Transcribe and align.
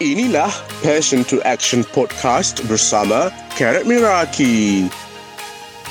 Inilah 0.00 0.48
Passion 0.80 1.28
to 1.28 1.44
Action 1.44 1.84
Podcast 1.84 2.64
bersama 2.72 3.28
Karat 3.52 3.84
Miraki. 3.84 4.88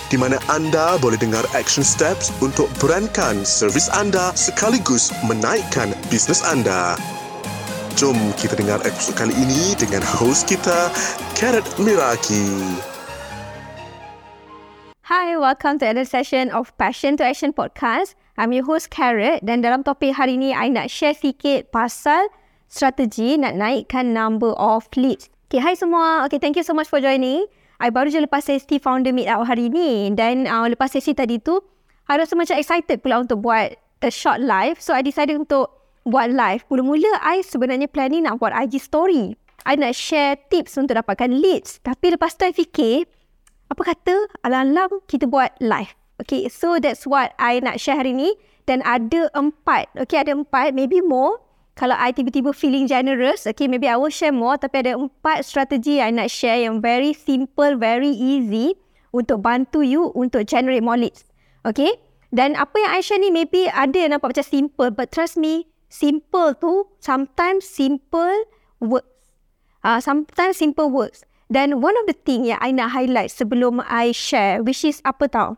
Di 0.09 0.17
mana 0.17 0.41
anda 0.49 0.97
boleh 0.97 1.13
dengar 1.21 1.45
action 1.53 1.85
steps 1.85 2.33
untuk 2.41 2.65
berankan 2.81 3.45
servis 3.45 3.85
anda 3.93 4.33
sekaligus 4.33 5.13
menaikkan 5.29 5.93
bisnes 6.09 6.41
anda. 6.41 6.97
Jom 8.01 8.17
kita 8.33 8.57
dengar 8.57 8.81
episod 8.81 9.13
kali 9.13 9.29
ini 9.37 9.77
dengan 9.77 10.01
host 10.01 10.49
kita, 10.49 10.89
Karat 11.37 11.69
Miraki. 11.77 12.49
Hi, 15.05 15.37
welcome 15.37 15.77
to 15.77 15.85
another 15.85 16.09
session 16.09 16.49
of 16.49 16.73
Passion 16.81 17.13
to 17.21 17.29
Action 17.29 17.53
Podcast. 17.53 18.17
I'm 18.41 18.57
your 18.57 18.65
host 18.65 18.89
Carrot 18.89 19.45
dan 19.45 19.61
dalam 19.61 19.85
topik 19.85 20.17
hari 20.17 20.41
ini, 20.41 20.57
I 20.57 20.73
nak 20.73 20.89
share 20.89 21.13
sikit 21.13 21.69
pasal 21.69 22.25
strategi 22.69 23.35
nak 23.35 23.57
naikkan 23.57 24.13
number 24.13 24.53
of 24.55 24.85
leads. 24.93 25.27
Okay, 25.49 25.57
hi 25.57 25.73
semua. 25.73 26.29
Okay, 26.29 26.37
thank 26.37 26.53
you 26.53 26.63
so 26.63 26.77
much 26.77 26.85
for 26.85 27.01
joining. 27.01 27.49
I 27.81 27.89
baru 27.89 28.13
je 28.13 28.21
lepas 28.21 28.45
sesi 28.45 28.77
founder 28.77 29.09
meet 29.09 29.25
out 29.25 29.49
hari 29.49 29.73
ni 29.73 30.13
dan 30.13 30.45
uh, 30.45 30.69
lepas 30.69 30.93
sesi 30.93 31.17
tadi 31.17 31.41
tu, 31.41 31.57
I 32.05 32.21
rasa 32.21 32.37
macam 32.37 32.61
excited 32.61 33.01
pula 33.01 33.25
untuk 33.25 33.41
buat 33.41 33.73
the 34.05 34.13
short 34.13 34.45
live. 34.45 34.77
So, 34.77 34.93
I 34.93 35.01
decided 35.01 35.41
untuk 35.41 35.73
buat 36.05 36.29
live. 36.29 36.65
Mula-mula, 36.69 37.17
I 37.21 37.41
sebenarnya 37.41 37.89
planning 37.89 38.29
nak 38.29 38.37
buat 38.37 38.53
IG 38.53 38.77
story. 38.77 39.33
I 39.65 39.73
nak 39.77 39.97
share 39.97 40.37
tips 40.53 40.77
untuk 40.77 40.97
dapatkan 40.97 41.33
leads. 41.33 41.81
Tapi 41.81 42.13
lepas 42.13 42.37
tu, 42.37 42.45
I 42.45 42.53
fikir, 42.53 43.09
apa 43.69 43.81
kata 43.81 44.15
alam-alam 44.45 45.05
kita 45.05 45.29
buat 45.29 45.53
live. 45.61 45.93
Okay, 46.19 46.51
so 46.51 46.77
that's 46.77 47.07
what 47.07 47.31
I 47.39 47.61
nak 47.63 47.79
share 47.79 47.97
hari 47.97 48.11
ni. 48.13 48.35
Dan 48.69 48.85
ada 48.85 49.33
empat, 49.33 49.89
okay, 49.97 50.21
ada 50.21 50.35
empat, 50.35 50.77
maybe 50.77 51.01
more 51.01 51.41
kalau 51.79 51.95
I 51.95 52.11
tiba-tiba 52.11 52.51
feeling 52.51 52.91
generous, 52.91 53.47
okay, 53.47 53.71
maybe 53.71 53.87
I 53.87 53.95
will 53.95 54.11
share 54.11 54.35
more. 54.35 54.59
Tapi 54.59 54.83
ada 54.83 54.99
empat 54.99 55.47
strategi 55.47 56.03
I 56.03 56.11
nak 56.11 56.27
share 56.27 56.59
yang 56.59 56.83
very 56.83 57.15
simple, 57.15 57.79
very 57.79 58.11
easy 58.11 58.75
untuk 59.15 59.39
bantu 59.39 59.79
you 59.87 60.11
untuk 60.11 60.43
generate 60.43 60.83
more 60.83 60.99
leads. 60.99 61.23
Okay? 61.63 61.95
Dan 62.35 62.59
apa 62.59 62.75
yang 62.75 62.91
I 62.91 62.99
share 62.99 63.23
ni 63.23 63.31
maybe 63.31 63.71
ada 63.71 63.95
yang 63.95 64.11
nampak 64.11 64.35
macam 64.35 64.43
simple. 64.43 64.91
But 64.91 65.15
trust 65.15 65.39
me, 65.39 65.71
simple 65.87 66.51
tu 66.59 66.83
sometimes 66.99 67.63
simple 67.63 68.43
works. 68.83 69.07
Uh, 69.79 70.03
sometimes 70.03 70.59
simple 70.59 70.91
works. 70.91 71.23
Dan 71.47 71.79
one 71.79 71.95
of 71.95 72.11
the 72.11 72.17
thing 72.27 72.43
yang 72.43 72.59
I 72.59 72.75
nak 72.75 72.91
highlight 72.91 73.31
sebelum 73.31 73.79
I 73.87 74.11
share, 74.11 74.59
which 74.59 74.83
is 74.83 74.99
apa 75.07 75.31
tau? 75.31 75.55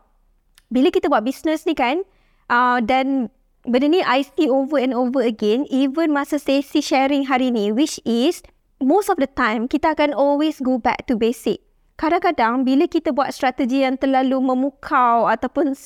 Bila 0.70 0.94
kita 0.94 1.10
buat 1.10 1.26
business 1.26 1.66
ni 1.66 1.74
kan, 1.74 2.06
uh, 2.46 2.78
dan 2.78 3.28
benda 3.62 3.86
ni 3.86 4.02
I 4.02 4.26
see 4.26 4.50
over 4.50 4.78
and 4.78 4.90
over 4.90 5.22
again 5.22 5.70
even 5.70 6.10
masa 6.10 6.42
sesi 6.42 6.82
sharing 6.82 7.30
hari 7.30 7.54
ni 7.54 7.70
which 7.70 8.02
is 8.02 8.42
most 8.82 9.06
of 9.06 9.22
the 9.22 9.30
time 9.30 9.70
kita 9.70 9.94
akan 9.94 10.10
always 10.18 10.58
go 10.58 10.82
back 10.82 11.06
to 11.06 11.14
basic. 11.14 11.62
Kadang-kadang 11.94 12.66
bila 12.66 12.90
kita 12.90 13.14
buat 13.14 13.30
strategi 13.30 13.86
yang 13.86 13.94
terlalu 13.94 14.42
memukau 14.42 15.30
ataupun 15.30 15.78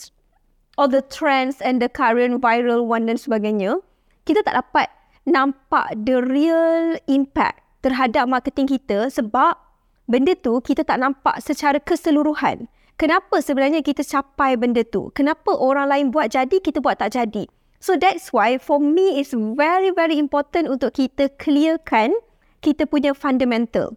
all 0.80 0.88
the 0.88 1.04
trends 1.04 1.60
and 1.60 1.76
the 1.84 1.92
current 1.92 2.40
viral 2.40 2.88
one 2.88 3.04
dan 3.04 3.20
sebagainya, 3.20 3.76
kita 4.24 4.40
tak 4.40 4.56
dapat 4.56 4.88
nampak 5.28 5.92
the 6.08 6.16
real 6.24 6.96
impact 7.04 7.60
terhadap 7.84 8.24
marketing 8.24 8.64
kita 8.64 9.12
sebab 9.12 9.60
benda 10.08 10.32
tu 10.32 10.56
kita 10.64 10.80
tak 10.88 10.96
nampak 10.96 11.36
secara 11.44 11.76
keseluruhan. 11.76 12.72
Kenapa 12.96 13.44
sebenarnya 13.44 13.84
kita 13.84 14.00
capai 14.00 14.56
benda 14.56 14.80
tu? 14.80 15.12
Kenapa 15.12 15.52
orang 15.52 15.92
lain 15.92 16.06
buat 16.08 16.32
jadi, 16.32 16.64
kita 16.64 16.80
buat 16.80 16.96
tak 16.96 17.12
jadi? 17.12 17.44
So 17.78 17.94
that's 17.94 18.32
why 18.32 18.56
for 18.56 18.80
me 18.80 19.20
it's 19.20 19.36
very 19.36 19.92
very 19.92 20.16
important 20.16 20.68
untuk 20.72 20.96
kita 20.96 21.32
clearkan 21.36 22.16
kita 22.64 22.88
punya 22.88 23.12
fundamental. 23.12 23.94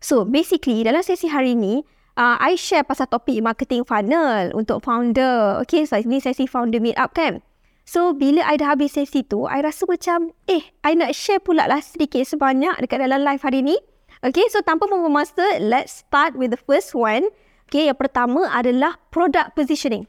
So 0.00 0.24
basically 0.24 0.84
dalam 0.84 1.04
sesi 1.04 1.28
hari 1.28 1.56
ini 1.56 1.84
uh, 2.16 2.36
I 2.40 2.56
share 2.56 2.84
pasal 2.84 3.08
topik 3.12 3.40
marketing 3.44 3.84
funnel 3.84 4.52
untuk 4.56 4.82
founder. 4.82 5.60
Okay 5.64 5.84
so 5.84 6.00
ini 6.00 6.20
sesi 6.20 6.48
founder 6.48 6.80
meet 6.80 6.96
up 6.96 7.12
kan. 7.12 7.44
So 7.84 8.16
bila 8.16 8.40
I 8.48 8.56
dah 8.56 8.72
habis 8.72 8.96
sesi 8.96 9.20
tu 9.24 9.44
I 9.44 9.60
rasa 9.60 9.84
macam 9.84 10.32
eh 10.48 10.72
I 10.80 10.96
nak 10.96 11.12
share 11.12 11.40
pula 11.40 11.68
lah 11.68 11.84
sedikit 11.84 12.24
sebanyak 12.24 12.80
dekat 12.80 13.04
dalam 13.04 13.20
live 13.20 13.44
hari 13.44 13.60
ni. 13.60 13.76
Okay 14.24 14.48
so 14.48 14.64
tanpa 14.64 14.88
membuang 14.88 15.20
masa 15.20 15.44
let's 15.60 16.00
start 16.08 16.32
with 16.32 16.48
the 16.48 16.60
first 16.64 16.96
one. 16.96 17.28
Okay 17.68 17.92
yang 17.92 18.00
pertama 18.00 18.48
adalah 18.48 18.96
product 19.12 19.52
positioning. 19.52 20.08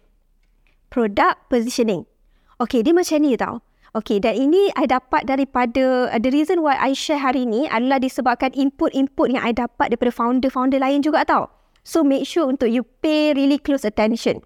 Product 0.88 1.36
positioning. 1.52 2.08
Okay, 2.56 2.88
dia 2.88 2.96
macam 2.96 3.20
ni 3.20 3.36
tau. 3.36 3.60
Okay, 3.96 4.20
dan 4.20 4.36
ini 4.36 4.72
I 4.76 4.88
dapat 4.88 5.24
daripada, 5.24 6.12
uh, 6.12 6.20
the 6.20 6.28
reason 6.28 6.60
why 6.60 6.76
I 6.76 6.92
share 6.92 7.20
hari 7.20 7.48
ni 7.48 7.64
adalah 7.72 8.00
disebabkan 8.00 8.52
input-input 8.52 9.32
yang 9.32 9.44
I 9.44 9.56
dapat 9.56 9.92
daripada 9.92 10.12
founder-founder 10.12 10.84
lain 10.84 11.00
juga 11.00 11.24
tau. 11.24 11.48
So, 11.88 12.04
make 12.04 12.28
sure 12.28 12.44
untuk 12.44 12.68
you 12.68 12.84
pay 13.00 13.32
really 13.32 13.56
close 13.56 13.88
attention. 13.88 14.44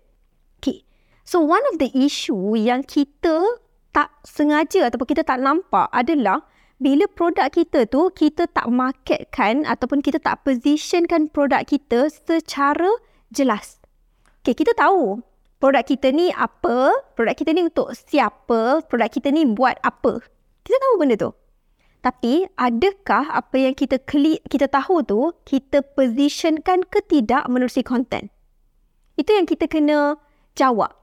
Okay. 0.61 0.85
So, 1.25 1.41
one 1.41 1.65
of 1.73 1.81
the 1.81 1.89
issue 1.97 2.57
yang 2.57 2.85
kita 2.85 3.41
tak 3.89 4.13
sengaja 4.21 4.89
ataupun 4.89 5.17
kita 5.17 5.25
tak 5.25 5.41
nampak 5.41 5.89
adalah 5.89 6.45
bila 6.77 7.09
produk 7.09 7.49
kita 7.49 7.89
tu, 7.89 8.13
kita 8.13 8.45
tak 8.49 8.69
marketkan 8.69 9.65
ataupun 9.65 10.05
kita 10.05 10.21
tak 10.21 10.45
positionkan 10.45 11.25
produk 11.29 11.65
kita 11.65 12.05
secara 12.09 12.89
jelas. 13.33 13.81
Okay, 14.41 14.53
kita 14.53 14.77
tahu 14.77 15.25
produk 15.59 15.83
kita 15.83 16.15
ni 16.15 16.31
apa, 16.31 16.95
produk 17.13 17.35
kita 17.35 17.51
ni 17.51 17.67
untuk 17.67 17.91
siapa, 17.93 18.81
produk 18.87 19.11
kita 19.11 19.29
ni 19.29 19.43
buat 19.43 19.75
apa. 19.83 20.23
Kita 20.63 20.75
tahu 20.79 20.95
benda 20.99 21.15
tu. 21.19 21.31
Tapi 21.99 22.47
adakah 22.55 23.27
apa 23.27 23.55
yang 23.59 23.75
kita 23.75 23.99
klik, 23.99 24.39
kita 24.47 24.71
tahu 24.71 25.03
tu 25.03 25.35
kita 25.43 25.83
positionkan 25.83 26.87
ke 26.87 27.03
tidak 27.03 27.43
menerusi 27.51 27.83
konten? 27.83 28.31
Itu 29.19 29.35
yang 29.35 29.43
kita 29.43 29.67
kena 29.67 30.15
jawab. 30.55 30.95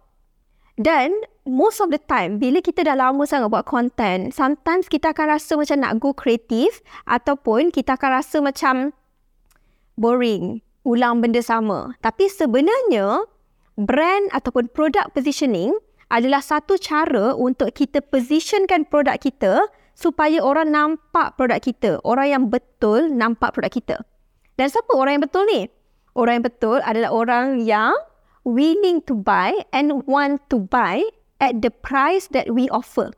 Dan 0.81 1.13
most 1.45 1.85
of 1.85 1.93
the 1.93 2.01
time 2.01 2.41
bila 2.41 2.65
kita 2.65 2.81
dah 2.85 2.97
lama 2.97 3.29
sangat 3.29 3.53
buat 3.53 3.69
konten, 3.69 4.33
sometimes 4.33 4.89
kita 4.89 5.13
akan 5.13 5.37
rasa 5.37 5.61
macam 5.61 5.77
nak 5.85 6.01
go 6.01 6.17
kreatif 6.17 6.81
ataupun 7.05 7.69
kita 7.69 8.01
akan 8.01 8.11
rasa 8.17 8.41
macam 8.41 8.97
boring, 10.01 10.65
ulang 10.89 11.21
benda 11.21 11.45
sama. 11.45 11.93
Tapi 12.01 12.29
sebenarnya 12.33 13.25
brand 13.77 14.33
ataupun 14.33 14.73
product 14.73 15.13
positioning 15.13 15.77
adalah 16.09 16.41
satu 16.41 16.81
cara 16.81 17.37
untuk 17.37 17.77
kita 17.77 18.01
positionkan 18.01 18.89
produk 18.89 19.21
kita 19.21 19.69
supaya 19.97 20.41
orang 20.41 20.73
nampak 20.73 21.37
produk 21.37 21.61
kita. 21.61 21.91
Orang 22.05 22.29
yang 22.29 22.45
betul 22.49 23.13
nampak 23.13 23.57
produk 23.57 23.73
kita. 23.73 23.97
Dan 24.57 24.73
siapa 24.73 24.93
orang 24.97 25.21
yang 25.21 25.25
betul 25.25 25.45
ni? 25.49 25.69
Orang 26.17 26.41
yang 26.41 26.47
betul 26.49 26.79
adalah 26.81 27.13
orang 27.13 27.61
yang 27.65 27.93
willing 28.49 29.05
to 29.05 29.13
buy 29.13 29.53
and 29.77 30.07
want 30.09 30.41
to 30.49 30.65
buy 30.73 31.05
at 31.43 31.61
the 31.61 31.69
price 31.69 32.33
that 32.33 32.49
we 32.49 32.71
offer. 32.73 33.13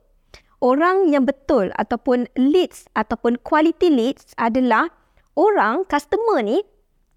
Orang 0.58 1.14
yang 1.14 1.22
betul 1.22 1.70
ataupun 1.78 2.26
leads 2.34 2.90
ataupun 2.98 3.38
quality 3.46 3.86
leads 3.86 4.34
adalah 4.34 4.90
orang, 5.38 5.86
customer 5.86 6.42
ni 6.42 6.66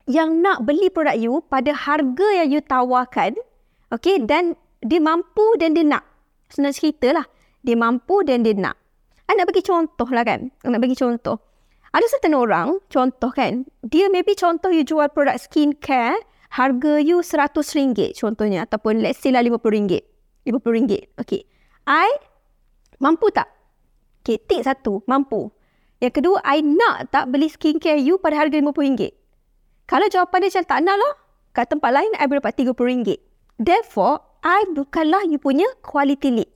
yang 0.10 0.42
nak 0.42 0.66
beli 0.66 0.90
produk 0.90 1.18
you 1.18 1.44
pada 1.46 1.74
harga 1.76 2.28
yang 2.42 2.50
you 2.50 2.62
tawarkan, 2.64 3.38
okay, 3.94 4.18
dan 4.22 4.58
dia 4.82 4.98
mampu 4.98 5.46
dan 5.62 5.78
dia 5.78 5.86
nak. 5.86 6.04
Senang 6.50 6.74
cerita 6.74 7.14
lah. 7.14 7.26
Dia 7.62 7.78
mampu 7.78 8.26
dan 8.26 8.42
dia 8.42 8.58
nak. 8.58 8.76
I 9.30 9.38
nak 9.38 9.48
bagi 9.48 9.62
contoh 9.64 10.10
lah 10.10 10.26
kan. 10.26 10.50
I 10.66 10.68
nak 10.68 10.82
bagi 10.82 10.98
contoh. 10.98 11.40
Ada 11.92 12.08
certain 12.08 12.36
orang, 12.36 12.80
contoh 12.88 13.36
kan, 13.36 13.68
dia 13.84 14.08
maybe 14.08 14.32
contoh 14.32 14.72
you 14.72 14.88
jual 14.88 15.12
produk 15.12 15.36
skincare, 15.36 16.16
harga 16.56 17.04
you 17.04 17.20
RM100 17.20 18.16
contohnya. 18.16 18.64
Ataupun 18.64 19.04
let's 19.04 19.20
say 19.20 19.32
lah 19.32 19.44
RM50. 19.44 20.00
RM50. 20.48 21.20
Okay. 21.20 21.44
I 21.86 22.10
mampu 23.00 23.28
tak? 23.36 23.52
Okay, 24.24 24.40
tick 24.40 24.64
satu. 24.64 25.04
Mampu. 25.04 25.52
Yang 26.02 26.14
kedua, 26.18 26.42
I 26.42 26.66
nak 26.66 27.14
tak 27.14 27.30
beli 27.30 27.52
skincare 27.52 28.02
you 28.02 28.18
pada 28.18 28.40
harga 28.40 28.58
RM50. 28.58 29.21
Kalau 29.91 30.08
jawapan 30.08 30.47
dia 30.47 30.55
macam 30.55 30.66
tak 30.72 30.79
nak 30.88 30.96
lah, 30.96 31.14
kat 31.52 31.67
tempat 31.67 31.91
lain 31.91 32.11
I 32.16 32.23
boleh 32.23 32.40
dapat 32.40 32.64
RM30. 32.64 33.20
Therefore, 33.59 34.23
I 34.40 34.64
bukanlah 34.72 35.28
you 35.28 35.35
punya 35.35 35.67
quality 35.84 36.32
lead. 36.32 36.49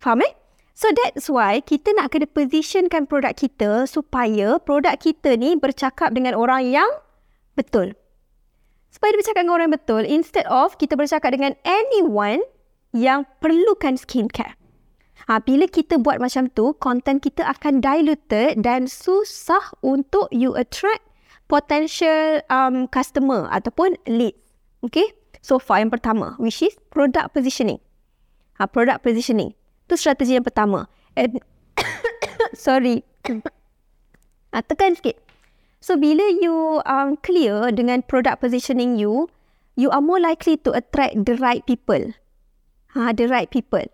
Faham 0.00 0.24
eh? 0.24 0.32
So 0.72 0.88
that's 0.90 1.28
why 1.28 1.60
kita 1.60 1.92
nak 1.92 2.16
kena 2.16 2.24
positionkan 2.24 3.04
produk 3.04 3.36
kita 3.36 3.84
supaya 3.84 4.56
produk 4.58 4.96
kita 4.96 5.36
ni 5.36 5.60
bercakap 5.60 6.16
dengan 6.16 6.34
orang 6.40 6.64
yang 6.72 6.88
betul. 7.52 7.92
Supaya 8.88 9.12
dia 9.12 9.20
bercakap 9.20 9.40
dengan 9.44 9.54
orang 9.60 9.66
yang 9.68 9.76
betul 9.76 10.02
instead 10.08 10.48
of 10.48 10.80
kita 10.80 10.96
bercakap 10.96 11.36
dengan 11.36 11.52
anyone 11.68 12.40
yang 12.96 13.28
perlukan 13.44 14.00
skincare. 14.00 14.56
Ha, 15.28 15.38
bila 15.44 15.68
kita 15.68 16.00
buat 16.00 16.16
macam 16.16 16.48
tu, 16.56 16.72
content 16.80 17.20
kita 17.20 17.44
akan 17.44 17.84
diluted 17.84 18.56
dan 18.64 18.88
susah 18.88 19.68
untuk 19.84 20.32
you 20.32 20.56
attract 20.56 21.13
potential 21.54 22.42
um, 22.50 22.90
customer 22.90 23.46
ataupun 23.54 23.94
lead. 24.10 24.34
Okay. 24.82 25.14
So 25.38 25.62
far 25.62 25.78
yang 25.78 25.94
pertama, 25.94 26.34
which 26.42 26.58
is 26.66 26.74
product 26.90 27.30
positioning. 27.30 27.78
Ha, 28.58 28.66
product 28.66 29.06
positioning. 29.06 29.54
Itu 29.86 29.94
strategi 29.94 30.34
yang 30.34 30.42
pertama. 30.42 30.90
And 31.14 31.38
sorry. 32.58 33.06
Ha, 34.50 34.58
tekan 34.68 34.98
sikit. 34.98 35.22
So 35.78 35.94
bila 36.00 36.24
you 36.42 36.80
um, 36.88 37.20
clear 37.22 37.70
dengan 37.70 38.02
product 38.02 38.42
positioning 38.42 38.96
you, 38.98 39.28
you 39.78 39.92
are 39.92 40.02
more 40.02 40.18
likely 40.18 40.58
to 40.64 40.72
attract 40.74 41.22
the 41.28 41.36
right 41.38 41.62
people. 41.68 42.16
Ha, 42.96 43.14
the 43.14 43.30
right 43.30 43.52
people. 43.52 43.84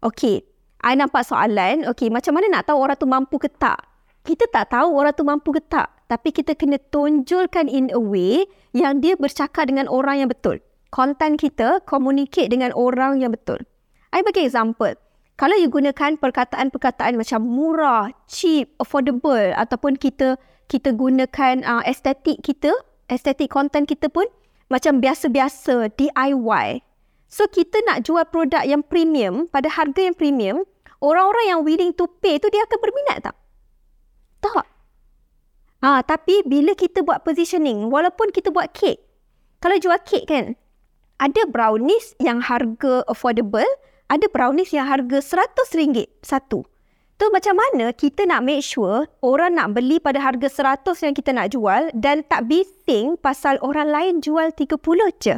Okay. 0.00 0.42
I 0.80 0.96
nampak 0.96 1.28
soalan. 1.28 1.84
Okay, 1.92 2.08
macam 2.08 2.40
mana 2.40 2.46
nak 2.50 2.72
tahu 2.72 2.78
orang 2.80 2.96
tu 2.96 3.04
mampu 3.04 3.36
ke 3.36 3.52
tak? 3.52 3.84
Kita 4.26 4.50
tak 4.50 4.74
tahu 4.74 4.98
orang 4.98 5.14
tu 5.14 5.22
mampu 5.22 5.54
ke 5.54 5.62
tak. 5.62 5.86
Tapi 6.10 6.34
kita 6.34 6.58
kena 6.58 6.82
tonjolkan 6.90 7.70
in 7.70 7.94
a 7.94 8.02
way 8.02 8.42
yang 8.74 8.98
dia 8.98 9.14
bercakap 9.14 9.70
dengan 9.70 9.86
orang 9.86 10.26
yang 10.26 10.28
betul. 10.30 10.58
Konten 10.90 11.38
kita 11.38 11.78
communicate 11.86 12.50
dengan 12.50 12.74
orang 12.74 13.22
yang 13.22 13.30
betul. 13.30 13.62
I 14.10 14.26
bagi 14.26 14.42
example. 14.50 14.98
Kalau 15.38 15.54
you 15.54 15.70
gunakan 15.70 16.18
perkataan-perkataan 16.18 17.14
macam 17.14 17.40
murah, 17.46 18.10
cheap, 18.26 18.74
affordable 18.82 19.54
ataupun 19.54 19.94
kita 19.94 20.34
kita 20.66 20.90
gunakan 20.90 21.62
uh, 21.62 21.86
estetik 21.86 22.42
kita, 22.42 22.74
estetik 23.06 23.54
konten 23.54 23.86
kita 23.86 24.10
pun 24.10 24.26
macam 24.66 24.98
biasa-biasa, 24.98 25.94
DIY. 25.94 26.82
So 27.30 27.46
kita 27.46 27.78
nak 27.86 28.02
jual 28.02 28.26
produk 28.26 28.66
yang 28.66 28.82
premium 28.82 29.46
pada 29.46 29.70
harga 29.70 30.02
yang 30.02 30.18
premium, 30.18 30.66
orang-orang 30.98 31.46
yang 31.46 31.60
willing 31.62 31.94
to 31.94 32.10
pay 32.18 32.42
tu 32.42 32.50
dia 32.50 32.66
akan 32.66 32.78
berminat 32.82 33.30
tak? 33.30 33.36
Tak. 34.46 34.66
Ah, 35.82 36.00
tapi 36.06 36.40
bila 36.46 36.72
kita 36.72 37.02
buat 37.02 37.26
positioning, 37.26 37.90
walaupun 37.92 38.30
kita 38.30 38.54
buat 38.54 38.72
kek, 38.72 39.02
kalau 39.60 39.76
jual 39.76 39.98
kek 40.06 40.24
kan, 40.30 40.54
ada 41.18 41.42
brownies 41.48 42.16
yang 42.22 42.40
harga 42.40 43.04
affordable, 43.10 43.66
ada 44.06 44.26
brownies 44.30 44.72
yang 44.72 44.86
harga 44.86 45.18
RM100 45.18 46.22
satu. 46.22 46.64
Tu 47.16 47.24
macam 47.32 47.56
mana 47.56 47.96
kita 47.96 48.28
nak 48.28 48.44
make 48.44 48.60
sure 48.60 49.08
orang 49.24 49.56
nak 49.56 49.72
beli 49.72 49.96
pada 49.96 50.20
harga 50.20 50.76
100 50.76 50.84
yang 51.00 51.14
kita 51.16 51.32
nak 51.32 51.48
jual 51.56 51.88
dan 51.96 52.20
tak 52.28 52.44
bising 52.44 53.16
pasal 53.16 53.56
orang 53.64 53.88
lain 53.88 54.14
jual 54.20 54.52
30 54.52 54.76
je. 55.16 55.36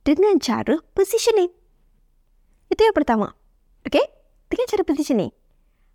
Dengan 0.00 0.40
cara 0.40 0.80
positioning. 0.96 1.52
Itu 2.72 2.80
yang 2.80 2.96
pertama. 2.96 3.36
Okay? 3.84 4.00
Dengan 4.48 4.64
cara 4.64 4.82
positioning. 4.88 5.28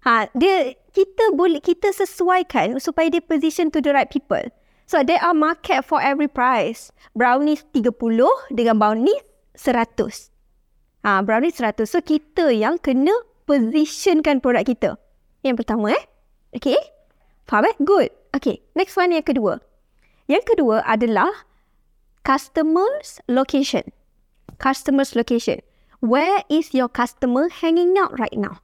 Ha, 0.04 0.28
dia 0.36 0.76
kita 0.92 1.32
boleh 1.32 1.64
kita 1.64 1.96
sesuaikan 1.96 2.76
supaya 2.84 3.08
dia 3.08 3.24
position 3.24 3.72
to 3.72 3.80
the 3.80 3.96
right 3.96 4.12
people. 4.12 4.44
So 4.84 5.00
there 5.00 5.24
are 5.24 5.32
market 5.32 5.88
for 5.88 6.04
every 6.04 6.28
price. 6.28 6.92
Brownies 7.16 7.64
30 7.72 7.96
dengan 8.52 8.76
brownies 8.76 9.24
100. 9.56 10.30
Ha, 11.08 11.24
brownies 11.24 11.56
100. 11.56 11.88
So 11.88 12.04
kita 12.04 12.52
yang 12.52 12.84
kena 12.84 13.16
positionkan 13.48 14.44
produk 14.44 14.68
kita. 14.68 14.90
Yang 15.44 15.64
pertama 15.64 15.96
eh. 15.96 16.04
Okay. 16.52 16.80
Faham 17.48 17.68
eh? 17.72 17.76
Good. 17.80 18.12
Okay. 18.36 18.60
Next 18.76 19.00
one 19.00 19.16
yang 19.16 19.24
kedua. 19.24 19.64
Yang 20.28 20.56
kedua 20.56 20.84
adalah 20.84 21.48
customer's 22.28 23.24
location. 23.32 23.92
Customer's 24.60 25.16
location. 25.16 25.64
Where 26.04 26.44
is 26.52 26.76
your 26.76 26.92
customer 26.92 27.48
hanging 27.48 27.96
out 27.96 28.16
right 28.20 28.36
now? 28.36 28.64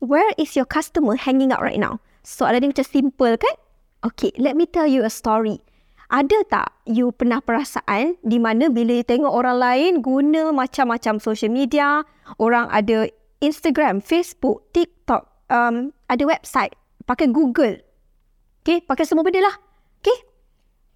Where 0.00 0.32
is 0.40 0.56
your 0.56 0.64
customer 0.64 1.20
hanging 1.20 1.52
out 1.52 1.60
right 1.60 1.76
now? 1.76 2.00
Soalan 2.24 2.64
ni 2.64 2.68
macam 2.72 2.88
simple 2.88 3.36
kan? 3.36 3.56
Okay, 4.00 4.32
let 4.40 4.56
me 4.56 4.64
tell 4.64 4.88
you 4.88 5.04
a 5.04 5.12
story. 5.12 5.60
Ada 6.08 6.40
tak 6.48 6.72
you 6.88 7.12
pernah 7.12 7.44
perasaan 7.44 8.16
di 8.24 8.40
mana 8.40 8.72
bila 8.72 8.96
you 8.96 9.04
tengok 9.04 9.28
orang 9.28 9.60
lain 9.60 9.92
guna 10.00 10.56
macam-macam 10.56 11.20
social 11.20 11.52
media, 11.52 12.00
orang 12.40 12.72
ada 12.72 13.12
Instagram, 13.44 14.00
Facebook, 14.00 14.72
TikTok, 14.72 15.28
um, 15.52 15.92
ada 16.08 16.24
website, 16.24 16.72
pakai 17.04 17.28
Google. 17.28 17.84
Okay, 18.64 18.80
pakai 18.80 19.04
semua 19.04 19.20
benda 19.20 19.44
lah. 19.44 19.56
Okay. 20.00 20.16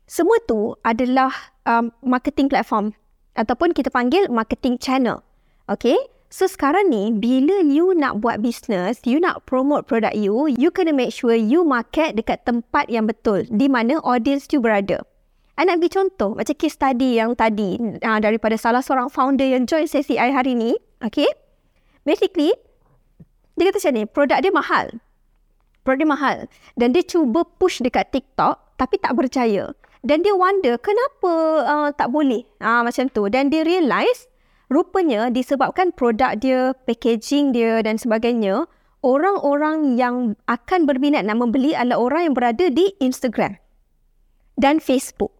Semua 0.08 0.40
tu 0.48 0.72
adalah 0.80 1.32
um, 1.68 1.92
marketing 2.00 2.48
platform 2.48 2.96
ataupun 3.36 3.76
kita 3.76 3.92
panggil 3.92 4.32
marketing 4.32 4.80
channel. 4.80 5.20
Okay. 5.68 5.96
So 6.34 6.50
sekarang 6.50 6.90
ni, 6.90 7.14
bila 7.14 7.62
you 7.62 7.94
nak 7.94 8.19
buat 8.19 8.42
business, 8.42 8.98
you 9.06 9.22
nak 9.22 9.46
promote 9.46 9.86
produk 9.86 10.10
you, 10.19 10.50
you 10.50 10.75
kena 10.75 10.90
make 10.90 11.14
sure 11.14 11.31
you 11.31 11.62
market 11.62 12.19
dekat 12.19 12.42
tempat 12.42 12.90
yang 12.90 13.06
betul. 13.06 13.46
Di 13.46 13.70
mana 13.70 14.02
audience 14.02 14.50
you 14.50 14.58
berada. 14.58 15.06
I 15.54 15.62
nak 15.62 15.78
bagi 15.78 15.94
contoh, 15.94 16.34
macam 16.34 16.58
case 16.58 16.75
study 16.75 17.22
yang 17.22 17.38
tadi 17.38 17.78
uh, 17.78 18.19
daripada 18.19 18.58
salah 18.58 18.82
seorang 18.82 19.14
founder 19.14 19.46
yang 19.46 19.62
join 19.70 19.86
sesi 19.86 20.19
I 20.19 20.34
hari 20.34 20.58
ni. 20.58 20.75
Okay. 21.06 21.31
Basically, 22.02 22.50
dia 23.54 23.70
kata 23.70 23.78
macam 23.78 23.94
ni, 23.94 24.02
produk 24.10 24.38
dia 24.42 24.50
mahal. 24.50 24.86
Produk 25.86 26.02
dia 26.02 26.10
mahal. 26.19 26.36
Dan 26.75 26.98
dia 26.98 27.06
cuba 27.06 27.46
push 27.46 27.78
dekat 27.78 28.10
TikTok 28.10 28.75
tapi 28.75 28.98
tak 28.98 29.14
berjaya. 29.14 29.70
Dan 30.02 30.26
dia 30.26 30.34
wonder 30.34 30.82
kenapa 30.82 31.31
uh, 31.62 31.88
tak 31.94 32.10
boleh 32.10 32.42
uh, 32.58 32.82
macam 32.82 33.06
tu. 33.06 33.31
Dan 33.31 33.54
dia 33.54 33.62
realise 33.62 34.26
rupanya 34.72 35.28
disebabkan 35.28 35.93
produk 35.93 36.37
dia, 36.38 36.72
packaging 36.88 37.52
dia 37.52 37.81
dan 37.84 38.00
sebagainya, 38.00 38.69
orang-orang 39.05 40.00
yang 40.00 40.37
akan 40.49 40.88
berminat 40.88 41.28
nak 41.28 41.40
membeli 41.40 41.76
adalah 41.76 42.00
orang 42.00 42.20
yang 42.31 42.34
berada 42.34 42.66
di 42.72 42.93
Instagram 43.05 43.61
dan 44.56 44.81
Facebook. 44.81 45.31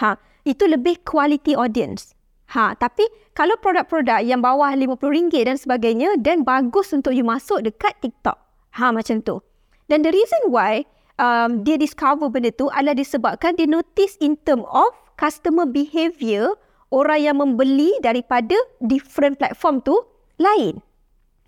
Ha, 0.00 0.20
itu 0.44 0.68
lebih 0.68 1.00
quality 1.04 1.56
audience. 1.56 2.12
Ha, 2.52 2.76
tapi 2.76 3.08
kalau 3.32 3.56
produk-produk 3.56 4.20
yang 4.20 4.44
bawah 4.44 4.76
RM50 4.76 5.48
dan 5.48 5.56
sebagainya 5.56 6.20
dan 6.20 6.44
bagus 6.44 6.92
untuk 6.92 7.16
you 7.16 7.24
masuk 7.24 7.64
dekat 7.64 7.96
TikTok. 8.04 8.36
Ha, 8.76 8.92
macam 8.92 9.24
tu. 9.24 9.40
Dan 9.88 10.04
the 10.04 10.12
reason 10.12 10.52
why 10.52 10.84
um, 11.16 11.64
dia 11.64 11.80
discover 11.80 12.28
benda 12.28 12.52
tu 12.52 12.68
adalah 12.72 12.96
disebabkan 12.96 13.56
dia 13.56 13.68
notice 13.68 14.20
in 14.20 14.36
term 14.44 14.68
of 14.68 14.92
customer 15.16 15.64
behavior 15.64 16.56
orang 16.92 17.20
yang 17.24 17.36
membeli 17.40 17.90
daripada 18.04 18.54
different 18.84 19.40
platform 19.40 19.80
tu 19.80 19.96
lain. 20.36 20.84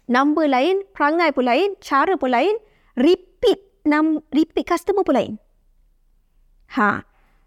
Number 0.08 0.48
lain, 0.48 0.84
perangai 0.96 1.32
pun 1.32 1.48
lain, 1.48 1.76
cara 1.80 2.16
pun 2.16 2.32
lain, 2.32 2.56
repeat 2.96 3.60
num, 3.84 4.24
repeat 4.32 4.64
customer 4.64 5.04
pun 5.04 5.16
lain. 5.16 5.32
Ha, 6.74 7.04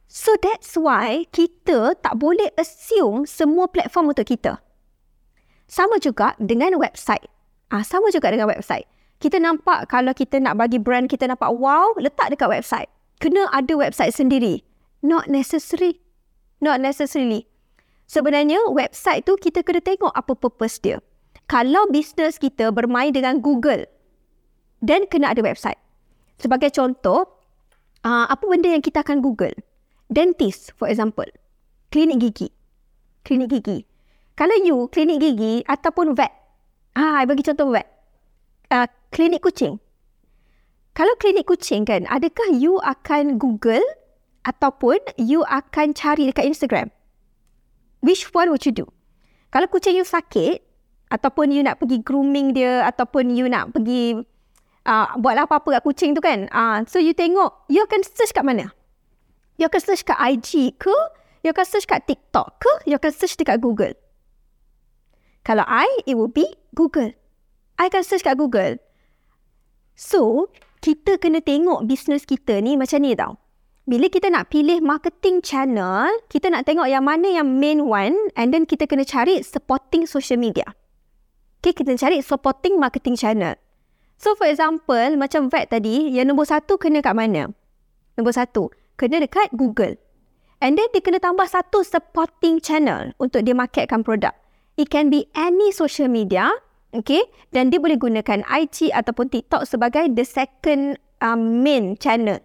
So 0.07 0.39
that's 0.39 0.79
why 0.79 1.27
kita 1.35 1.99
tak 1.99 2.15
boleh 2.15 2.55
assume 2.55 3.27
semua 3.27 3.67
platform 3.67 4.15
untuk 4.15 4.23
kita. 4.23 4.63
Sama 5.67 6.00
juga 6.00 6.31
dengan 6.39 6.79
website. 6.79 7.27
Ah, 7.67 7.83
sama 7.83 8.07
juga 8.15 8.31
dengan 8.31 8.47
website. 8.47 8.88
Kita 9.19 9.35
nampak 9.35 9.91
kalau 9.91 10.15
kita 10.15 10.39
nak 10.39 10.55
bagi 10.55 10.79
brand 10.79 11.11
kita 11.11 11.27
nampak 11.27 11.51
wow, 11.51 11.91
letak 12.00 12.31
dekat 12.31 12.47
website. 12.47 12.88
Kena 13.19 13.51
ada 13.51 13.75
website 13.75 14.15
sendiri. 14.15 14.63
Not 15.03 15.27
necessary. 15.27 16.00
Not 16.63 16.79
necessarily. 16.79 17.51
Sebenarnya 18.07 18.71
website 18.71 19.27
tu 19.27 19.35
kita 19.35 19.61
kena 19.67 19.83
tengok 19.83 20.15
apa 20.15 20.33
purpose 20.33 20.79
dia. 20.79 21.03
Kalau 21.47 21.87
bisnes 21.91 22.39
kita 22.39 22.71
bermain 22.71 23.11
dengan 23.11 23.39
Google, 23.39 23.87
then 24.83 25.07
kena 25.07 25.35
ada 25.35 25.43
website. 25.43 25.79
Sebagai 26.39 26.71
contoh, 26.71 27.27
uh, 28.03 28.25
apa 28.27 28.43
benda 28.47 28.71
yang 28.71 28.83
kita 28.83 29.03
akan 29.03 29.19
Google? 29.19 29.55
dentist 30.11 30.71
for 30.75 30.87
example. 30.87 31.27
Klinik 31.91 32.19
gigi. 32.19 32.49
Klinik 33.23 33.51
gigi. 33.51 33.83
Kalau 34.35 34.55
you 34.63 34.87
klinik 34.91 35.19
gigi 35.19 35.63
ataupun 35.67 36.15
vet. 36.15 36.31
Ah 36.95 37.23
bagi 37.27 37.43
contoh 37.43 37.71
vet. 37.71 37.87
Uh, 38.67 38.87
klinik 39.11 39.43
kucing. 39.43 39.79
Kalau 40.95 41.13
klinik 41.21 41.47
kucing 41.47 41.85
kan 41.85 42.09
adakah 42.09 42.49
you 42.57 42.81
akan 42.81 43.37
google 43.37 43.83
ataupun 44.47 44.97
you 45.19 45.45
akan 45.45 45.93
cari 45.93 46.27
dekat 46.27 46.49
Instagram 46.49 46.89
which 48.07 48.31
one 48.31 48.47
would 48.47 48.63
you 48.63 48.71
do 48.71 48.87
kalau 49.51 49.67
kucing 49.67 49.99
you 49.99 50.07
sakit 50.07 50.63
ataupun 51.11 51.51
you 51.51 51.59
nak 51.59 51.83
pergi 51.83 51.99
grooming 51.99 52.55
dia 52.55 52.87
ataupun 52.87 53.35
you 53.35 53.51
nak 53.51 53.75
pergi 53.75 54.23
uh, 54.87 55.07
buatlah 55.19 55.43
apa-apa 55.43 55.79
kat 55.79 55.83
kucing 55.83 56.11
tu 56.15 56.23
kan 56.23 56.47
uh, 56.55 56.87
so 56.87 57.03
you 57.03 57.11
tengok 57.11 57.67
you 57.67 57.83
akan 57.83 57.99
search 58.07 58.31
kat 58.31 58.47
mana 58.47 58.71
You 59.57 59.65
akan 59.65 59.81
search 59.81 60.05
kat 60.05 60.17
IG 60.21 60.77
ke? 60.77 60.93
You 61.41 61.49
akan 61.49 61.65
search 61.65 61.89
kat 61.89 62.05
TikTok 62.05 62.61
ke? 62.61 62.71
You 62.85 63.01
akan 63.01 63.09
search 63.09 63.41
dekat 63.41 63.57
Google? 63.57 63.97
Kalau 65.41 65.65
I, 65.65 65.89
it 66.05 66.13
will 66.13 66.29
be 66.29 66.45
Google. 66.77 67.09
I 67.81 67.89
akan 67.89 68.05
search 68.05 68.21
kat 68.21 68.37
Google. 68.37 68.77
So, 69.97 70.53
kita 70.85 71.17
kena 71.17 71.41
tengok 71.41 71.89
bisnes 71.89 72.29
kita 72.29 72.61
ni 72.61 72.77
macam 72.77 73.01
ni 73.01 73.17
tau. 73.17 73.41
Bila 73.88 74.12
kita 74.12 74.27
nak 74.27 74.51
pilih 74.51 74.84
marketing 74.84 75.39
channel, 75.39 76.12
kita 76.27 76.51
nak 76.51 76.67
tengok 76.67 76.91
yang 76.91 77.08
mana 77.08 77.32
yang 77.32 77.48
main 77.56 77.88
one 77.88 78.20
and 78.36 78.51
then 78.51 78.67
kita 78.67 78.84
kena 78.84 79.08
cari 79.08 79.39
supporting 79.39 80.03
social 80.03 80.36
media. 80.36 80.75
Okay, 81.63 81.72
kita 81.72 81.96
cari 81.96 82.20
supporting 82.20 82.84
marketing 82.84 83.15
channel. 83.15 83.56
So, 84.20 84.36
for 84.36 84.44
example, 84.51 85.15
macam 85.15 85.48
vet 85.48 85.72
tadi, 85.72 86.12
yang 86.12 86.27
nombor 86.27 86.51
satu 86.51 86.75
kena 86.75 87.00
kat 87.00 87.15
mana? 87.15 87.48
Nombor 88.20 88.36
satu, 88.36 88.75
kena 89.00 89.24
dekat 89.24 89.56
Google. 89.56 89.96
And 90.60 90.75
then 90.75 90.91
dia 90.91 91.00
kena 91.00 91.24
tambah 91.24 91.48
satu 91.48 91.88
supporting 91.88 92.60
channel 92.60 93.15
untuk 93.24 93.48
dia 93.48 93.56
marketkan 93.56 94.03
produk. 94.03 94.36
It 94.75 94.91
can 94.91 95.08
be 95.08 95.32
any 95.32 95.72
social 95.72 96.12
media, 96.12 96.51
okay? 96.91 97.24
Dan 97.56 97.72
dia 97.72 97.79
boleh 97.79 97.96
gunakan 97.96 98.44
IG 98.51 98.91
ataupun 98.91 99.32
TikTok 99.32 99.63
sebagai 99.63 100.12
the 100.12 100.27
second 100.27 101.00
um, 101.24 101.63
main 101.63 101.96
channel. 101.96 102.44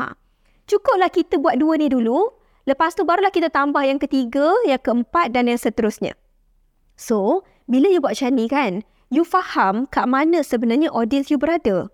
Ha. 0.00 0.23
Cukuplah 0.64 1.12
kita 1.12 1.36
buat 1.36 1.60
dua 1.60 1.76
ni 1.76 1.92
dulu. 1.92 2.32
Lepas 2.64 2.96
tu 2.96 3.04
barulah 3.04 3.28
kita 3.28 3.52
tambah 3.52 3.84
yang 3.84 4.00
ketiga, 4.00 4.48
yang 4.64 4.80
keempat 4.80 5.36
dan 5.36 5.52
yang 5.52 5.60
seterusnya. 5.60 6.16
So, 6.96 7.44
bila 7.68 7.92
you 7.92 8.00
buat 8.00 8.16
macam 8.16 8.32
ni 8.32 8.46
kan, 8.48 8.72
you 9.12 9.28
faham 9.28 9.84
kat 9.92 10.08
mana 10.08 10.40
sebenarnya 10.40 10.88
audience 10.88 11.28
you 11.28 11.36
berada. 11.36 11.92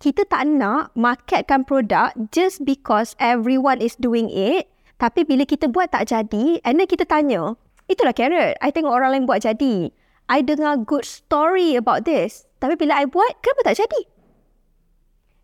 Kita 0.00 0.24
tak 0.30 0.46
nak 0.48 0.94
marketkan 0.96 1.66
produk 1.66 2.14
just 2.30 2.62
because 2.64 3.18
everyone 3.18 3.82
is 3.82 3.98
doing 3.98 4.30
it. 4.30 4.70
Tapi 4.96 5.26
bila 5.26 5.42
kita 5.44 5.66
buat 5.66 5.90
tak 5.90 6.08
jadi, 6.08 6.62
and 6.62 6.78
then 6.78 6.86
kita 6.86 7.04
tanya, 7.04 7.58
itulah 7.90 8.14
carrot. 8.14 8.54
I 8.62 8.70
tengok 8.70 8.94
orang 8.94 9.12
lain 9.12 9.24
buat 9.26 9.42
jadi. 9.42 9.90
I 10.30 10.46
dengar 10.46 10.86
good 10.86 11.02
story 11.02 11.74
about 11.74 12.06
this. 12.06 12.46
Tapi 12.62 12.78
bila 12.78 13.02
I 13.02 13.10
buat, 13.10 13.42
kenapa 13.42 13.74
tak 13.74 13.82
jadi? 13.82 14.00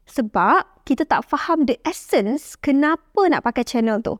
Sebab 0.06 0.86
kita 0.86 1.02
tak 1.02 1.26
faham 1.26 1.66
the 1.66 1.76
essence 1.82 2.54
kenapa 2.54 3.26
nak 3.26 3.42
pakai 3.42 3.66
channel 3.66 3.98
tu. 3.98 4.16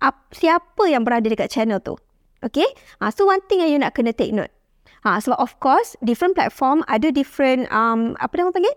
Ap, 0.00 0.32
siapa 0.32 0.88
yang 0.88 1.04
berada 1.04 1.28
dekat 1.28 1.52
channel 1.52 1.80
tu. 1.80 1.96
Okay? 2.40 2.66
Ha, 3.00 3.12
so 3.12 3.28
one 3.28 3.44
thing 3.48 3.60
yang 3.60 3.70
you 3.72 3.80
nak 3.80 3.92
kena 3.92 4.16
take 4.16 4.32
note. 4.32 4.52
Ha, 5.04 5.20
sebab 5.20 5.36
of 5.38 5.56
course, 5.60 5.94
different 6.00 6.34
platform 6.34 6.80
ada 6.88 7.12
different, 7.12 7.68
um, 7.68 8.16
apa 8.18 8.32
nama 8.40 8.50
panggil? 8.50 8.74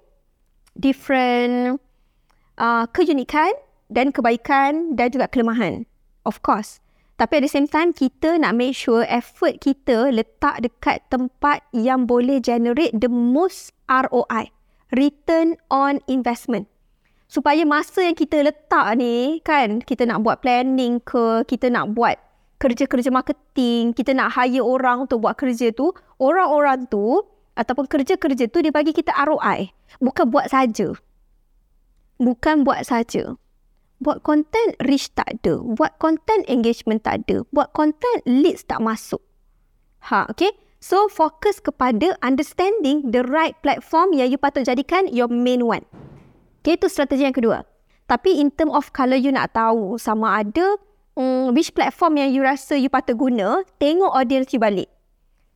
Different 0.75 1.79
uh, 2.59 2.85
keunikan 2.91 3.55
dan 3.89 4.11
kebaikan 4.11 4.93
dan 4.93 5.09
juga 5.09 5.31
kelemahan. 5.31 5.87
Of 6.27 6.43
course. 6.43 6.83
Tapi 7.19 7.43
at 7.43 7.43
the 7.43 7.51
same 7.51 7.67
time, 7.67 7.91
kita 7.91 8.39
nak 8.39 8.55
make 8.55 8.71
sure 8.71 9.03
effort 9.03 9.59
kita 9.59 10.07
letak 10.07 10.63
dekat 10.63 11.03
tempat 11.11 11.67
yang 11.75 12.07
boleh 12.07 12.39
generate 12.39 12.95
the 12.95 13.11
most 13.11 13.75
ROI. 13.91 14.55
Return 14.89 15.59
on 15.69 16.01
investment. 16.09 16.65
Supaya 17.29 17.61
masa 17.61 18.01
yang 18.09 18.17
kita 18.17 18.41
letak 18.41 18.97
ni, 18.97 19.37
kan, 19.45 19.85
kita 19.85 20.09
nak 20.09 20.25
buat 20.25 20.41
planning 20.41 20.97
ke, 21.05 21.45
kita 21.45 21.69
nak 21.69 21.93
buat 21.93 22.17
kerja-kerja 22.57 23.13
marketing, 23.13 23.93
kita 23.93 24.17
nak 24.17 24.33
hire 24.33 24.65
orang 24.65 25.05
untuk 25.05 25.21
buat 25.21 25.37
kerja 25.37 25.69
tu, 25.69 25.93
orang-orang 26.17 26.89
tu 26.89 27.21
ataupun 27.53 27.85
kerja-kerja 27.85 28.49
tu 28.49 28.65
dia 28.65 28.73
bagi 28.73 28.91
kita 28.91 29.13
ROI. 29.13 29.69
Bukan 30.01 30.33
buat 30.33 30.49
saja. 30.49 30.97
Bukan 32.17 32.65
buat 32.65 32.81
saja 32.83 33.37
buat 33.99 34.23
content 34.23 34.79
reach 34.87 35.11
tak 35.11 35.27
ada, 35.27 35.59
buat 35.59 35.99
content 35.99 36.47
engagement 36.47 37.03
tak 37.03 37.23
ada, 37.23 37.43
buat 37.51 37.75
content 37.75 38.23
leads 38.23 38.63
tak 38.63 38.79
masuk. 38.79 39.19
Ha, 40.07 40.31
okay? 40.31 40.55
So, 40.79 41.11
fokus 41.11 41.59
kepada 41.59 42.15
understanding 42.23 43.11
the 43.11 43.27
right 43.27 43.51
platform 43.59 44.15
yang 44.15 44.31
you 44.31 44.39
patut 44.39 44.63
jadikan 44.63 45.11
your 45.11 45.27
main 45.27 45.67
one. 45.67 45.83
Okay, 46.63 46.79
itu 46.79 46.87
strategi 46.87 47.27
yang 47.27 47.35
kedua. 47.35 47.67
Tapi 48.07 48.39
in 48.39 48.47
term 48.49 48.71
of 48.71 48.89
kalau 48.95 49.19
you 49.19 49.29
nak 49.29 49.51
tahu 49.51 49.99
sama 49.99 50.39
ada 50.39 50.79
um, 51.19 51.51
which 51.51 51.75
platform 51.75 52.15
yang 52.15 52.31
you 52.31 52.39
rasa 52.39 52.79
you 52.79 52.87
patut 52.87 53.19
guna, 53.19 53.61
tengok 53.75 54.07
audience 54.07 54.55
you 54.55 54.59
balik. 54.63 54.87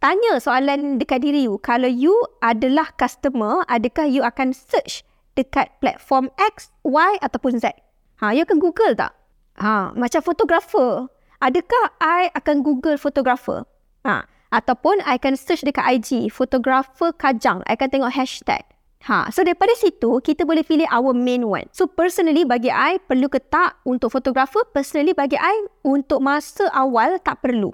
Tanya 0.03 0.35
soalan 0.43 0.99
dekat 0.99 1.23
diri 1.23 1.47
you. 1.47 1.55
Kalau 1.63 1.87
you 1.87 2.11
adalah 2.43 2.91
customer, 2.99 3.63
adakah 3.71 4.03
you 4.03 4.19
akan 4.27 4.51
search 4.51 5.07
dekat 5.39 5.71
platform 5.79 6.27
X, 6.35 6.75
Y 6.83 7.15
ataupun 7.23 7.63
Z? 7.63 7.71
Ha, 8.19 8.35
you 8.35 8.43
akan 8.43 8.59
Google 8.59 8.91
tak? 8.99 9.15
Ha, 9.63 9.95
macam 9.95 10.19
fotografer. 10.19 11.07
Adakah 11.39 11.95
I 12.03 12.27
akan 12.35 12.59
Google 12.59 12.99
fotografer? 12.99 13.63
Ha, 14.03 14.27
ataupun 14.53 15.01
I 15.01 15.17
akan 15.17 15.33
search 15.33 15.65
dekat 15.65 15.81
IG, 15.97 16.29
fotografer 16.29 17.09
kajang. 17.17 17.65
I 17.65 17.73
akan 17.73 17.89
tengok 17.89 18.13
hashtag. 18.13 18.61
Ha, 19.09 19.27
so 19.33 19.43
daripada 19.43 19.73
situ, 19.75 20.21
kita 20.23 20.47
boleh 20.47 20.63
pilih 20.63 20.87
our 20.93 21.11
main 21.11 21.43
one. 21.43 21.67
So 21.75 21.89
personally 21.89 22.45
bagi 22.45 22.69
I, 22.69 23.01
perlu 23.01 23.27
ke 23.27 23.41
tak 23.41 23.81
untuk 23.83 24.13
fotografer? 24.13 24.63
Personally 24.71 25.11
bagi 25.11 25.35
I, 25.35 25.67
untuk 25.83 26.21
masa 26.21 26.69
awal 26.71 27.17
tak 27.19 27.41
perlu. 27.43 27.73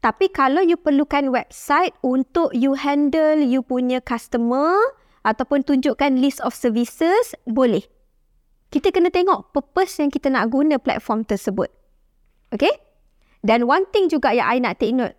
Tapi 0.00 0.32
kalau 0.32 0.64
you 0.64 0.80
perlukan 0.80 1.30
website 1.30 1.94
untuk 2.02 2.50
you 2.56 2.74
handle 2.74 3.38
you 3.38 3.62
punya 3.62 4.02
customer 4.02 4.74
ataupun 5.22 5.62
tunjukkan 5.62 6.18
list 6.18 6.42
of 6.42 6.56
services, 6.56 7.36
boleh 7.46 7.86
kita 8.68 8.92
kena 8.92 9.08
tengok 9.08 9.54
purpose 9.54 9.96
yang 10.00 10.10
kita 10.12 10.28
nak 10.28 10.52
guna 10.52 10.76
platform 10.76 11.24
tersebut. 11.24 11.72
Okay? 12.52 12.72
Dan 13.40 13.64
one 13.64 13.86
thing 13.94 14.10
juga 14.10 14.34
yang 14.34 14.48
I 14.48 14.58
nak 14.58 14.82
take 14.82 14.94
note. 14.94 15.16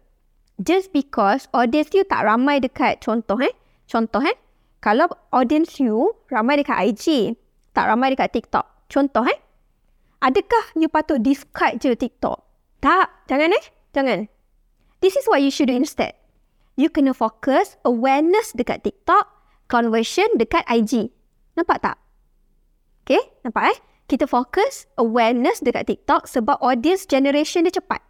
Just 0.60 0.92
because 0.92 1.48
audience 1.56 1.96
you 1.96 2.04
tak 2.04 2.28
ramai 2.28 2.60
dekat 2.60 3.00
contoh 3.00 3.40
eh. 3.40 3.56
Contoh 3.88 4.20
eh. 4.20 4.36
Kalau 4.84 5.08
audience 5.32 5.80
you 5.80 6.20
ramai 6.28 6.60
dekat 6.60 6.76
IG. 6.92 7.40
Tak 7.72 7.88
ramai 7.88 8.12
dekat 8.12 8.36
TikTok. 8.36 8.68
Contoh 8.92 9.24
eh. 9.24 9.40
Adakah 10.20 10.76
you 10.76 10.92
patut 10.92 11.24
discard 11.24 11.80
je 11.80 11.96
TikTok? 11.96 12.44
Tak. 12.84 13.32
Jangan 13.32 13.56
eh. 13.56 13.66
Jangan. 13.96 14.28
This 15.00 15.16
is 15.16 15.24
what 15.32 15.40
you 15.40 15.48
should 15.48 15.72
do 15.72 15.80
instead. 15.80 16.20
You 16.76 16.92
kena 16.92 17.16
fokus 17.16 17.80
awareness 17.88 18.52
dekat 18.52 18.84
TikTok. 18.84 19.32
Conversion 19.72 20.28
dekat 20.36 20.68
IG. 20.68 21.08
Nampak 21.56 21.80
tak? 21.80 21.98
Okay, 23.08 23.24
nampak 23.48 23.72
eh? 23.72 23.78
Kita 24.12 24.28
fokus 24.28 24.92
awareness 25.00 25.64
dekat 25.64 25.88
TikTok 25.88 26.28
sebab 26.28 26.60
audience 26.60 27.08
generation 27.08 27.64
dia 27.64 27.80
cepat. 27.80 28.04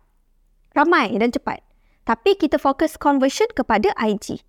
Ramai 0.73 1.13
dan 1.13 1.29
cepat. 1.29 1.68
Tapi 2.09 2.33
kita 2.41 2.57
fokus 2.57 2.97
conversion 2.97 3.45
kepada 3.53 3.93
IG. 4.01 4.41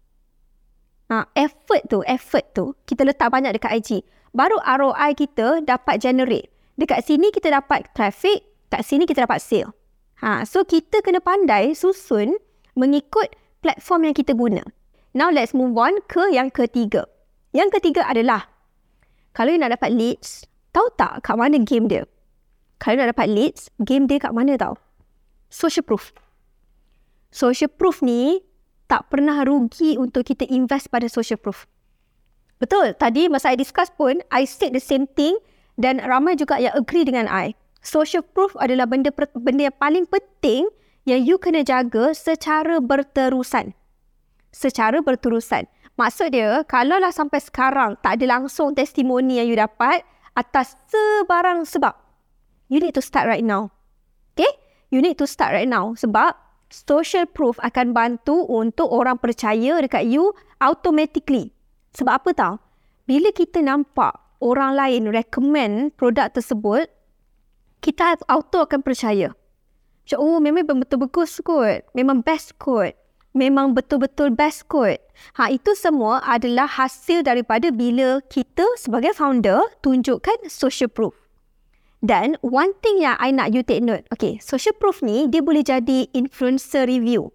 Ha, 1.12 1.29
effort 1.37 1.85
tu, 1.93 2.00
effort 2.09 2.40
tu, 2.57 2.73
kita 2.88 3.05
letak 3.05 3.29
banyak 3.29 3.52
dekat 3.52 3.85
IG. 3.85 3.90
Baru 4.33 4.57
ROI 4.64 5.12
kita 5.12 5.61
dapat 5.61 6.00
generate. 6.00 6.49
Dekat 6.81 7.05
sini 7.05 7.29
kita 7.29 7.52
dapat 7.52 7.93
traffic, 7.93 8.40
kat 8.73 8.81
sini 8.81 9.05
kita 9.05 9.29
dapat 9.29 9.45
sale. 9.45 9.76
Ha, 10.25 10.49
so 10.49 10.64
kita 10.64 11.05
kena 11.05 11.21
pandai 11.21 11.76
susun 11.76 12.40
mengikut 12.81 13.29
platform 13.61 14.09
yang 14.09 14.17
kita 14.17 14.33
guna. 14.33 14.64
Now 15.12 15.29
let's 15.29 15.52
move 15.52 15.76
on 15.76 16.00
ke 16.09 16.33
yang 16.33 16.49
ketiga. 16.49 17.05
Yang 17.52 17.76
ketiga 17.76 18.09
adalah 18.09 18.49
kalau 19.37 19.52
you 19.52 19.61
nak 19.61 19.76
dapat 19.76 19.93
leads, 19.93 20.49
tahu 20.73 20.88
tak 20.97 21.21
kat 21.21 21.37
mana 21.37 21.61
game 21.61 21.93
dia? 21.93 22.09
Kalau 22.81 22.97
nak 22.97 23.12
dapat 23.12 23.29
leads, 23.29 23.69
game 23.85 24.09
dia 24.09 24.17
kat 24.17 24.33
mana 24.33 24.57
tau? 24.57 24.81
Social 25.52 25.85
proof. 25.85 26.17
Social 27.31 27.71
proof 27.71 28.03
ni 28.03 28.43
tak 28.91 29.07
pernah 29.07 29.47
rugi 29.47 29.95
untuk 29.95 30.27
kita 30.27 30.47
invest 30.51 30.91
pada 30.91 31.07
social 31.07 31.39
proof. 31.39 31.71
Betul, 32.59 32.93
tadi 32.99 33.31
masa 33.31 33.55
I 33.55 33.57
discuss 33.57 33.89
pun, 33.95 34.21
I 34.35 34.45
said 34.45 34.75
the 34.75 34.83
same 34.83 35.07
thing 35.15 35.39
dan 35.79 36.03
ramai 36.03 36.37
juga 36.37 36.59
yang 36.59 36.75
agree 36.75 37.07
dengan 37.07 37.31
I. 37.31 37.55
Social 37.81 38.21
proof 38.21 38.53
adalah 38.61 38.85
benda 38.85 39.09
benda 39.39 39.73
yang 39.73 39.79
paling 39.81 40.05
penting 40.05 40.69
yang 41.09 41.25
you 41.25 41.41
kena 41.41 41.65
jaga 41.65 42.13
secara 42.13 42.83
berterusan. 42.83 43.73
Secara 44.53 45.01
berterusan. 45.01 45.65
Maksud 45.97 46.37
dia, 46.37 46.67
kalaulah 46.69 47.15
sampai 47.15 47.41
sekarang 47.41 47.97
tak 48.05 48.21
ada 48.21 48.37
langsung 48.37 48.77
testimoni 48.77 49.41
yang 49.41 49.49
you 49.49 49.57
dapat 49.57 50.05
atas 50.37 50.77
sebarang 50.91 51.65
sebab, 51.65 51.93
you 52.69 52.83
need 52.83 52.93
to 52.93 53.01
start 53.01 53.25
right 53.31 53.45
now. 53.45 53.73
Okay? 54.35 54.49
You 54.91 55.01
need 55.01 55.17
to 55.23 55.27
start 55.29 55.55
right 55.55 55.69
now. 55.69 55.95
Sebab 55.95 56.50
social 56.71 57.27
proof 57.27 57.59
akan 57.61 57.93
bantu 57.93 58.47
untuk 58.49 58.89
orang 58.89 59.19
percaya 59.19 59.83
dekat 59.83 60.07
you 60.07 60.33
automatically. 60.62 61.50
Sebab 61.99 62.23
apa 62.23 62.31
tau? 62.33 62.55
Bila 63.05 63.35
kita 63.35 63.61
nampak 63.61 64.15
orang 64.39 64.79
lain 64.79 65.11
recommend 65.11 65.93
produk 65.99 66.31
tersebut, 66.31 66.87
kita 67.83 68.17
auto 68.31 68.65
akan 68.65 68.81
percaya. 68.81 69.35
Macam, 70.07 70.19
oh 70.23 70.39
memang 70.39 70.79
betul 70.81 70.99
bagus 71.03 71.43
kot. 71.43 71.83
Memang 71.93 72.23
best 72.23 72.55
kot 72.57 72.95
memang 73.35 73.75
betul-betul 73.75 74.35
best 74.35 74.67
kot. 74.67 74.99
Ha, 75.39 75.53
itu 75.53 75.75
semua 75.79 76.23
adalah 76.27 76.67
hasil 76.67 77.23
daripada 77.23 77.71
bila 77.71 78.19
kita 78.27 78.65
sebagai 78.75 79.15
founder 79.15 79.62
tunjukkan 79.85 80.50
social 80.50 80.91
proof. 80.91 81.15
Dan 82.00 82.40
one 82.40 82.73
thing 82.80 83.04
yang 83.04 83.16
I 83.21 83.28
nak 83.28 83.52
you 83.52 83.61
take 83.61 83.85
note. 83.85 84.09
Okay, 84.09 84.40
social 84.40 84.73
proof 84.76 85.04
ni 85.04 85.28
dia 85.28 85.45
boleh 85.45 85.61
jadi 85.61 86.09
influencer 86.16 86.88
review. 86.88 87.28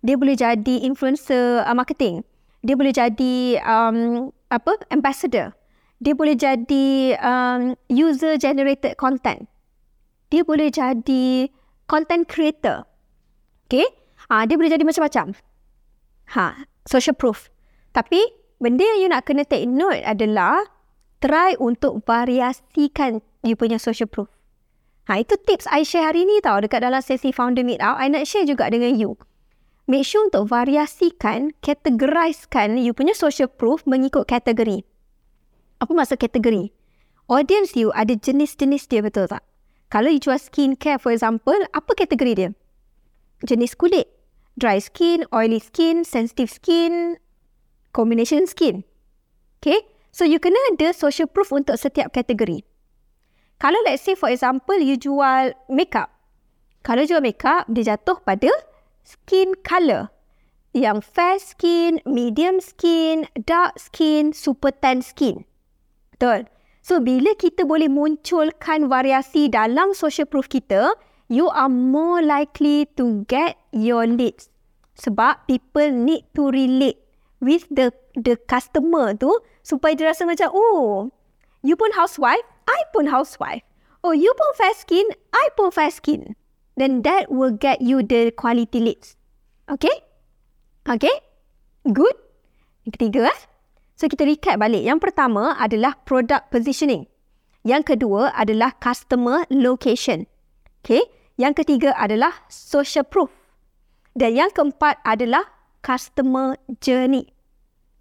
Dia 0.00 0.16
boleh 0.16 0.36
jadi 0.36 0.74
influencer 0.88 1.62
uh, 1.62 1.74
marketing. 1.76 2.24
Dia 2.64 2.74
boleh 2.74 2.92
jadi 2.96 3.60
um, 3.62 4.28
apa 4.48 4.80
ambassador. 4.88 5.52
Dia 6.00 6.14
boleh 6.16 6.38
jadi 6.38 7.18
um, 7.20 7.76
user 7.90 8.40
generated 8.40 8.96
content. 8.96 9.44
Dia 10.32 10.40
boleh 10.46 10.72
jadi 10.72 11.52
content 11.84 12.24
creator. 12.24 12.88
Okay, 13.68 13.84
Ha, 14.28 14.44
dia 14.44 14.60
boleh 14.60 14.68
jadi 14.68 14.84
macam-macam. 14.84 15.32
Ha, 16.36 16.68
social 16.84 17.16
proof. 17.16 17.48
Tapi 17.96 18.20
benda 18.60 18.84
yang 18.84 18.98
you 19.00 19.08
nak 19.08 19.24
kena 19.24 19.46
take 19.48 19.64
note 19.64 20.04
adalah 20.04 20.66
try 21.24 21.56
untuk 21.56 22.04
variasikan 22.04 23.24
you 23.42 23.54
punya 23.58 23.78
social 23.78 24.10
proof. 24.10 24.30
Ha, 25.08 25.24
itu 25.24 25.40
tips 25.48 25.64
I 25.72 25.88
share 25.88 26.04
hari 26.04 26.28
ni 26.28 26.44
tau 26.44 26.60
dekat 26.60 26.84
dalam 26.84 27.00
sesi 27.00 27.32
founder 27.32 27.64
meet 27.64 27.80
out. 27.80 27.96
I 27.96 28.12
nak 28.12 28.28
share 28.28 28.44
juga 28.44 28.68
dengan 28.68 28.92
you. 28.92 29.16
Make 29.88 30.04
sure 30.04 30.28
untuk 30.28 30.52
variasikan, 30.52 31.56
categorizekan 31.64 32.76
you 32.76 32.92
punya 32.92 33.16
social 33.16 33.48
proof 33.48 33.88
mengikut 33.88 34.28
kategori. 34.28 34.84
Apa 35.80 35.96
maksud 35.96 36.20
kategori? 36.20 36.68
Audience 37.32 37.72
you 37.72 37.88
ada 37.96 38.12
jenis-jenis 38.12 38.84
dia 38.84 39.00
betul 39.00 39.32
tak? 39.32 39.40
Kalau 39.88 40.12
you 40.12 40.20
jual 40.20 40.36
skincare 40.36 41.00
for 41.00 41.08
example, 41.08 41.56
apa 41.72 41.88
kategori 41.96 42.32
dia? 42.36 42.50
Jenis 43.48 43.72
kulit. 43.72 44.12
Dry 44.60 44.76
skin, 44.76 45.24
oily 45.32 45.62
skin, 45.62 46.04
sensitive 46.04 46.52
skin, 46.52 47.16
combination 47.96 48.44
skin. 48.44 48.84
Okay? 49.64 49.80
So 50.12 50.28
you 50.28 50.36
kena 50.36 50.60
ada 50.76 50.92
social 50.92 51.32
proof 51.32 51.48
untuk 51.48 51.80
setiap 51.80 52.12
kategori. 52.12 52.67
Kalau 53.58 53.78
let's 53.82 54.06
say 54.06 54.14
for 54.14 54.30
example 54.30 54.78
you 54.78 54.94
jual 54.94 55.54
makeup. 55.66 56.14
Kalau 56.86 57.02
jual 57.04 57.20
makeup, 57.20 57.66
dia 57.68 57.94
jatuh 57.94 58.22
pada 58.22 58.48
skin 59.02 59.52
color. 59.66 60.08
Yang 60.72 60.98
fair 61.10 61.36
skin, 61.42 61.98
medium 62.06 62.62
skin, 62.62 63.26
dark 63.44 63.76
skin, 63.76 64.30
super 64.30 64.70
tan 64.70 65.02
skin. 65.02 65.42
Betul? 66.14 66.46
So, 66.80 67.02
bila 67.02 67.34
kita 67.36 67.68
boleh 67.68 67.90
munculkan 67.90 68.86
variasi 68.88 69.50
dalam 69.52 69.92
social 69.92 70.24
proof 70.24 70.46
kita, 70.48 70.96
you 71.28 71.50
are 71.52 71.68
more 71.68 72.24
likely 72.24 72.88
to 72.96 73.26
get 73.28 73.60
your 73.74 74.08
leads. 74.08 74.48
Sebab 74.96 75.44
people 75.50 75.92
need 75.92 76.24
to 76.32 76.48
relate 76.48 76.98
with 77.44 77.68
the 77.70 77.92
the 78.18 78.34
customer 78.48 79.14
tu 79.14 79.30
supaya 79.62 79.92
dia 79.94 80.10
rasa 80.10 80.24
macam, 80.24 80.48
oh, 80.56 81.12
you 81.60 81.76
pun 81.76 81.92
housewife, 81.92 82.42
I 82.68 82.84
pun 82.92 83.08
housewife. 83.08 83.64
Oh, 84.04 84.12
you 84.12 84.30
pun 84.36 84.52
fair 84.54 84.76
skin, 84.76 85.08
I 85.32 85.48
pun 85.56 85.72
fair 85.72 85.90
skin. 85.90 86.36
Then 86.76 87.02
that 87.02 87.32
will 87.32 87.50
get 87.50 87.82
you 87.82 88.04
the 88.04 88.30
quality 88.30 88.78
leads. 88.78 89.18
Okay? 89.66 90.04
Okay? 90.86 91.16
Good? 91.82 92.14
Yang 92.86 92.92
ketiga, 92.94 93.20
eh? 93.34 93.40
So, 93.98 94.06
kita 94.06 94.22
recap 94.22 94.62
balik. 94.62 94.86
Yang 94.86 95.10
pertama 95.10 95.58
adalah 95.58 95.98
product 96.06 96.54
positioning. 96.54 97.10
Yang 97.66 97.96
kedua 97.96 98.30
adalah 98.30 98.78
customer 98.78 99.42
location. 99.50 100.30
Okay? 100.86 101.02
Yang 101.34 101.66
ketiga 101.66 101.90
adalah 101.98 102.46
social 102.46 103.02
proof. 103.02 103.34
Dan 104.14 104.38
yang 104.38 104.54
keempat 104.54 105.02
adalah 105.02 105.50
customer 105.82 106.54
journey. 106.78 107.34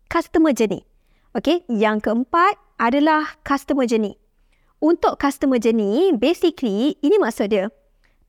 Customer 0.05 0.53
journey. 0.53 0.85
Okay? 1.33 1.65
Yang 1.65 2.05
keempat 2.05 2.61
adalah 2.77 3.33
customer 3.41 3.89
journey. 3.89 4.21
Untuk 4.77 5.17
customer 5.17 5.57
journey, 5.57 6.13
basically, 6.13 6.93
ini 7.01 7.17
maksud 7.17 7.49
dia. 7.49 7.73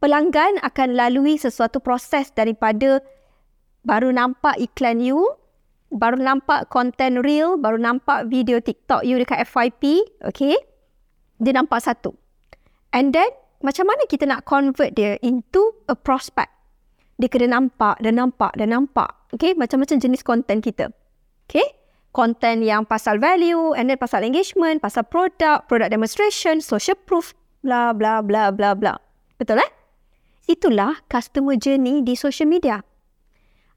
Pelanggan 0.01 0.63
akan 0.65 0.97
lalui 0.97 1.37
sesuatu 1.37 1.83
proses 1.83 2.33
daripada 2.33 3.05
baru 3.85 4.09
nampak 4.15 4.57
iklan 4.57 5.05
you, 5.05 5.21
baru 5.93 6.17
nampak 6.17 6.73
content 6.73 7.21
real, 7.21 7.61
baru 7.61 7.77
nampak 7.77 8.33
video 8.33 8.65
TikTok 8.65 9.05
you 9.05 9.21
dekat 9.21 9.45
FYP, 9.45 10.01
okay? 10.25 10.57
Dia 11.37 11.53
nampak 11.53 11.85
satu. 11.85 12.17
And 12.97 13.13
then, 13.13 13.29
macam 13.61 13.91
mana 13.91 14.09
kita 14.09 14.25
nak 14.25 14.49
convert 14.49 14.97
dia 14.97 15.21
into 15.21 15.77
a 15.91 15.95
prospect? 15.99 16.49
Dia 17.19 17.29
kena 17.29 17.59
nampak, 17.59 17.99
dan 18.01 18.17
nampak, 18.17 18.55
dan 18.55 18.71
nampak. 18.71 19.11
Okay? 19.35 19.53
Macam-macam 19.59 19.99
jenis 19.99 20.23
content 20.23 20.63
kita. 20.63 20.95
Okay? 21.51 21.67
Content 22.13 22.65
yang 22.65 22.89
pasal 22.89 23.21
value, 23.21 23.77
and 23.77 23.93
then 23.93 24.01
pasal 24.01 24.25
engagement, 24.25 24.81
pasal 24.81 25.05
product, 25.07 25.69
product 25.69 25.93
demonstration, 25.93 26.59
social 26.59 26.97
proof, 26.97 27.37
bla 27.61 27.93
bla 27.93 28.25
bla 28.25 28.49
bla 28.51 28.73
bla. 28.73 28.97
Betul 29.37 29.61
eh? 29.63 29.71
Itulah 30.49 31.05
customer 31.07 31.61
journey 31.61 32.01
di 32.01 32.17
social 32.17 32.49
media. 32.49 32.81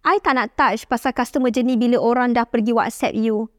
I 0.01 0.17
tak 0.23 0.33
nak 0.33 0.57
touch 0.57 0.89
pasal 0.89 1.13
customer 1.13 1.53
journey 1.53 1.77
bila 1.77 2.01
orang 2.01 2.33
dah 2.33 2.47
pergi 2.47 2.73
WhatsApp 2.73 3.13
you. 3.13 3.51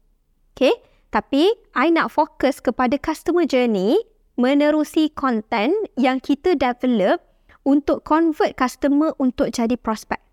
Okay? 0.57 0.75
Tapi, 1.13 1.53
I 1.77 1.93
nak 1.93 2.09
fokus 2.09 2.57
kepada 2.57 2.97
customer 2.97 3.45
journey 3.45 4.01
menerusi 4.33 5.13
content 5.13 5.71
yang 5.93 6.17
kita 6.17 6.57
develop 6.57 7.21
untuk 7.63 8.01
convert 8.01 8.57
customer 8.57 9.13
untuk 9.21 9.53
jadi 9.53 9.77
prospect. 9.77 10.25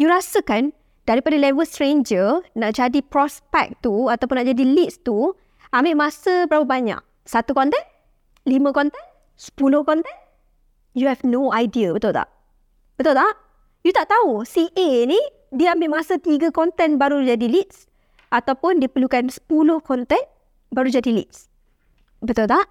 You 0.00 0.08
rasa 0.08 0.40
kan, 0.40 0.72
daripada 1.06 1.38
level 1.38 1.64
stranger, 1.64 2.42
nak 2.58 2.76
jadi 2.76 3.00
prospect 3.00 3.80
tu 3.80 4.10
ataupun 4.10 4.42
nak 4.42 4.46
jadi 4.50 4.64
leads 4.66 5.00
tu, 5.06 5.32
ambil 5.70 5.94
masa 5.94 6.50
berapa 6.50 6.66
banyak? 6.66 7.00
Satu 7.22 7.54
content? 7.54 7.86
Lima 8.42 8.74
content? 8.74 9.06
Sepuluh 9.38 9.86
content? 9.86 10.20
You 10.98 11.06
have 11.06 11.22
no 11.22 11.54
idea, 11.54 11.94
betul 11.94 12.12
tak? 12.12 12.28
Betul 12.98 13.14
tak? 13.14 13.34
You 13.86 13.94
tak 13.94 14.10
tahu 14.10 14.42
si 14.42 14.66
A 14.74 15.06
ni 15.06 15.20
dia 15.54 15.78
ambil 15.78 16.02
masa 16.02 16.18
tiga 16.18 16.50
konten 16.50 16.98
baru 16.98 17.22
jadi 17.22 17.46
leads 17.46 17.86
ataupun 18.34 18.82
dia 18.82 18.90
perlukan 18.90 19.30
10 19.30 19.46
konten 19.86 20.18
baru 20.74 20.88
jadi 20.90 21.22
leads. 21.22 21.46
Betul 22.18 22.50
tak? 22.50 22.66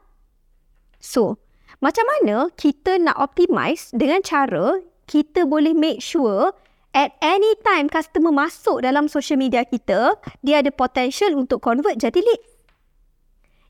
So, 1.00 1.40
macam 1.80 2.04
mana 2.04 2.52
kita 2.60 3.00
nak 3.00 3.16
optimize 3.16 3.96
dengan 3.96 4.20
cara 4.26 4.84
kita 5.06 5.46
boleh 5.46 5.72
make 5.72 6.02
sure 6.02 6.52
at 6.96 7.12
any 7.20 7.52
time 7.68 7.92
customer 7.92 8.32
masuk 8.32 8.80
dalam 8.80 9.12
social 9.12 9.36
media 9.36 9.68
kita, 9.68 10.16
dia 10.40 10.64
ada 10.64 10.72
potential 10.72 11.36
untuk 11.36 11.60
convert 11.60 12.00
jadi 12.00 12.24
lead. 12.24 12.42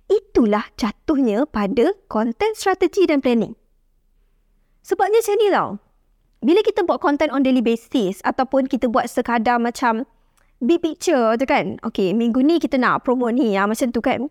Itulah 0.05 0.69
jatuhnya 0.77 1.49
pada 1.49 1.97
content 2.05 2.53
strategy 2.53 3.09
dan 3.09 3.25
planning. 3.25 3.57
Sebabnya 4.85 5.25
macam 5.25 5.35
ni 5.41 5.49
tau 5.49 5.69
bila 6.45 6.61
kita 6.61 6.85
buat 6.85 7.01
content 7.01 7.33
on 7.33 7.41
daily 7.41 7.65
basis 7.65 8.21
ataupun 8.21 8.69
kita 8.69 8.85
buat 8.85 9.09
sekadar 9.09 9.57
macam 9.57 10.05
big 10.61 10.77
picture 10.85 11.33
tu 11.41 11.45
kan. 11.49 11.81
Okay, 11.81 12.13
minggu 12.13 12.45
ni 12.45 12.61
kita 12.61 12.77
nak 12.77 13.01
promo 13.01 13.33
ni 13.33 13.57
ya, 13.57 13.65
macam 13.65 13.89
tu 13.89 13.97
kan. 13.97 14.29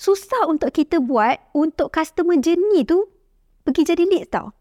Susah 0.00 0.48
untuk 0.48 0.72
kita 0.72 1.04
buat 1.04 1.36
untuk 1.52 1.92
customer 1.92 2.40
journey 2.40 2.88
tu 2.88 3.04
pergi 3.68 3.92
jadi 3.92 4.04
lead 4.08 4.32
tau. 4.32 4.56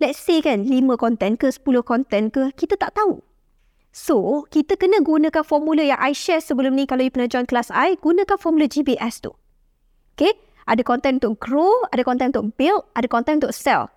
Let's 0.00 0.16
say 0.16 0.40
kan 0.40 0.64
5 0.64 0.96
content 0.96 1.36
ke 1.36 1.52
10 1.52 1.84
content 1.84 2.32
ke, 2.32 2.56
kita 2.56 2.80
tak 2.80 2.96
tahu. 2.96 3.20
So, 3.92 4.48
kita 4.48 4.80
kena 4.80 5.04
gunakan 5.04 5.44
formula 5.44 5.84
yang 5.84 6.00
I 6.00 6.16
share 6.16 6.40
sebelum 6.40 6.72
ni 6.72 6.88
kalau 6.88 7.04
you 7.04 7.12
pernah 7.12 7.28
join 7.28 7.44
kelas 7.44 7.68
I, 7.68 8.00
gunakan 8.00 8.40
formula 8.40 8.64
GBS 8.64 9.20
tu. 9.20 9.36
Okay, 10.16 10.32
ada 10.64 10.80
content 10.80 11.20
untuk 11.20 11.36
grow, 11.42 11.84
ada 11.92 12.00
content 12.00 12.32
untuk 12.32 12.56
build, 12.56 12.88
ada 12.96 13.04
content 13.12 13.44
untuk 13.44 13.52
sell. 13.52 13.92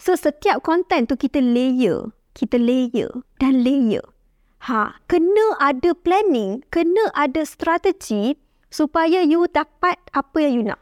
So 0.00 0.16
setiap 0.16 0.64
konten 0.64 1.04
tu 1.04 1.20
kita 1.20 1.44
layer, 1.44 2.16
kita 2.32 2.56
layer 2.56 3.12
dan 3.36 3.60
layer. 3.60 4.08
Ha, 4.70 4.96
kena 5.04 5.58
ada 5.60 5.92
planning, 5.92 6.64
kena 6.72 7.12
ada 7.12 7.44
strategi 7.44 8.40
supaya 8.72 9.20
you 9.20 9.44
dapat 9.52 10.00
apa 10.16 10.36
yang 10.40 10.52
you 10.54 10.64
nak. 10.64 10.80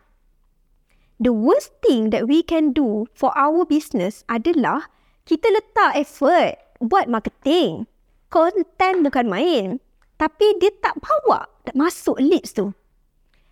The 1.21 1.37
worst 1.37 1.77
thing 1.85 2.09
that 2.17 2.25
we 2.25 2.41
can 2.41 2.73
do 2.73 3.05
for 3.13 3.29
our 3.37 3.69
business 3.69 4.25
adalah 4.25 4.89
kita 5.29 5.53
letak 5.53 6.01
effort 6.01 6.57
buat 6.81 7.13
marketing. 7.13 7.85
Konten 8.33 9.05
bukan 9.05 9.29
main. 9.29 9.85
Tapi 10.17 10.57
dia 10.57 10.73
tak 10.81 10.97
bawa 10.97 11.45
masuk 11.77 12.17
leads 12.17 12.57
tu. 12.57 12.73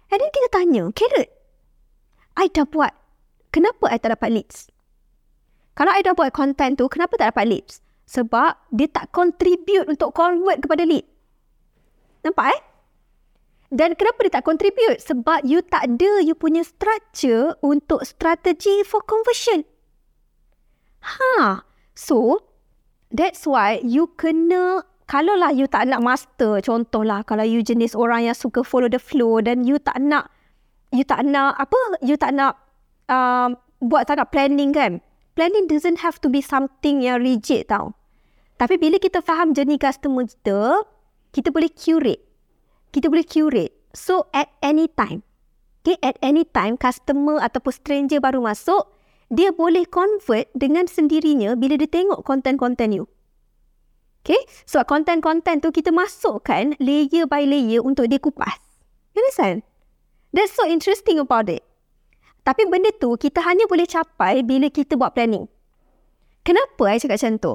And 0.09 0.17
then 0.17 0.33
kita 0.33 0.49
tanya, 0.49 0.89
Carrot, 0.97 1.29
I 2.41 2.49
dah 2.49 2.65
buat. 2.65 2.97
Kenapa 3.53 3.93
I 3.93 4.01
tak 4.01 4.17
dapat 4.17 4.33
leads? 4.33 4.73
Kalau 5.77 5.93
I 5.93 6.01
dah 6.01 6.17
buat 6.17 6.33
content 6.33 6.81
tu, 6.81 6.89
kenapa 6.89 7.21
tak 7.21 7.37
dapat 7.37 7.53
leads? 7.53 7.85
Sebab 8.09 8.57
dia 8.73 8.89
tak 8.89 9.13
contribute 9.13 9.85
untuk 9.85 10.17
convert 10.17 10.65
kepada 10.65 10.89
lead. 10.89 11.05
Nampak 12.25 12.57
eh? 12.57 12.61
Dan 13.69 13.93
kenapa 14.01 14.25
dia 14.25 14.41
tak 14.41 14.49
contribute? 14.49 14.97
Sebab 15.05 15.45
you 15.45 15.61
tak 15.61 15.93
ada 15.93 16.25
you 16.25 16.33
punya 16.33 16.65
structure 16.65 17.53
untuk 17.61 18.01
strategi 18.05 18.81
for 18.85 19.05
conversion. 19.05 19.65
Ha. 21.05 21.65
So, 21.93 22.41
that's 23.13 23.45
why 23.45 23.85
you 23.85 24.09
kena, 24.17 24.83
kalau 25.05 25.37
lah 25.37 25.53
you 25.53 25.69
tak 25.69 25.85
nak 25.89 26.01
master, 26.01 26.65
contohlah 26.65 27.25
kalau 27.29 27.45
you 27.45 27.61
jenis 27.61 27.93
orang 27.93 28.31
yang 28.31 28.37
suka 28.37 28.65
follow 28.65 28.89
the 28.89 29.01
flow 29.01 29.45
dan 29.45 29.69
you 29.69 29.77
tak 29.77 30.01
nak, 30.01 30.33
you 30.95 31.05
tak 31.05 31.29
nak, 31.29 31.61
apa, 31.61 32.01
you 32.01 32.17
tak 32.17 32.33
nak 32.33 32.57
um, 33.13 33.53
buat 33.85 34.09
nak 34.09 34.33
planning 34.33 34.73
kan? 34.73 35.05
planning 35.39 35.71
doesn't 35.71 36.03
have 36.03 36.19
to 36.19 36.27
be 36.27 36.43
something 36.43 36.99
yang 36.99 37.23
rigid 37.23 37.71
tau. 37.71 37.95
Tapi 38.59 38.75
bila 38.75 38.99
kita 38.99 39.23
faham 39.23 39.55
jenis 39.55 39.79
customer 39.79 40.27
kita, 40.27 40.83
kita 41.31 41.55
boleh 41.55 41.71
curate. 41.71 42.27
Kita 42.95 43.13
boleh 43.13 43.27
curate. 43.27 43.75
So 43.93 44.29
at 44.33 44.53
any 44.61 44.89
time, 44.89 45.25
okay, 45.83 45.97
at 46.05 46.17
any 46.21 46.45
time 46.45 46.77
customer 46.77 47.41
ataupun 47.41 47.73
stranger 47.73 48.21
baru 48.21 48.45
masuk, 48.45 48.89
dia 49.29 49.53
boleh 49.53 49.85
convert 49.85 50.49
dengan 50.57 50.89
sendirinya 50.89 51.53
bila 51.57 51.77
dia 51.77 51.89
tengok 51.89 52.25
konten-konten 52.25 52.97
you. 52.97 53.05
Okay, 54.25 54.41
so 54.69 54.81
konten-konten 54.85 55.65
tu 55.65 55.73
kita 55.73 55.89
masukkan 55.89 56.77
layer 56.83 57.25
by 57.25 57.49
layer 57.49 57.81
untuk 57.81 58.13
dia 58.13 58.21
kupas. 58.21 58.61
You 59.17 59.25
understand? 59.25 59.65
That's 60.37 60.53
so 60.53 60.69
interesting 60.69 61.17
about 61.17 61.49
it. 61.49 61.65
Tapi 62.45 62.69
benda 62.69 62.93
tu 62.97 63.17
kita 63.17 63.45
hanya 63.45 63.65
boleh 63.69 63.89
capai 63.89 64.45
bila 64.45 64.69
kita 64.69 64.97
buat 64.97 65.17
planning. 65.17 65.49
Kenapa 66.45 66.93
saya 66.93 67.01
cakap 67.01 67.17
macam 67.21 67.33
tu? 67.41 67.53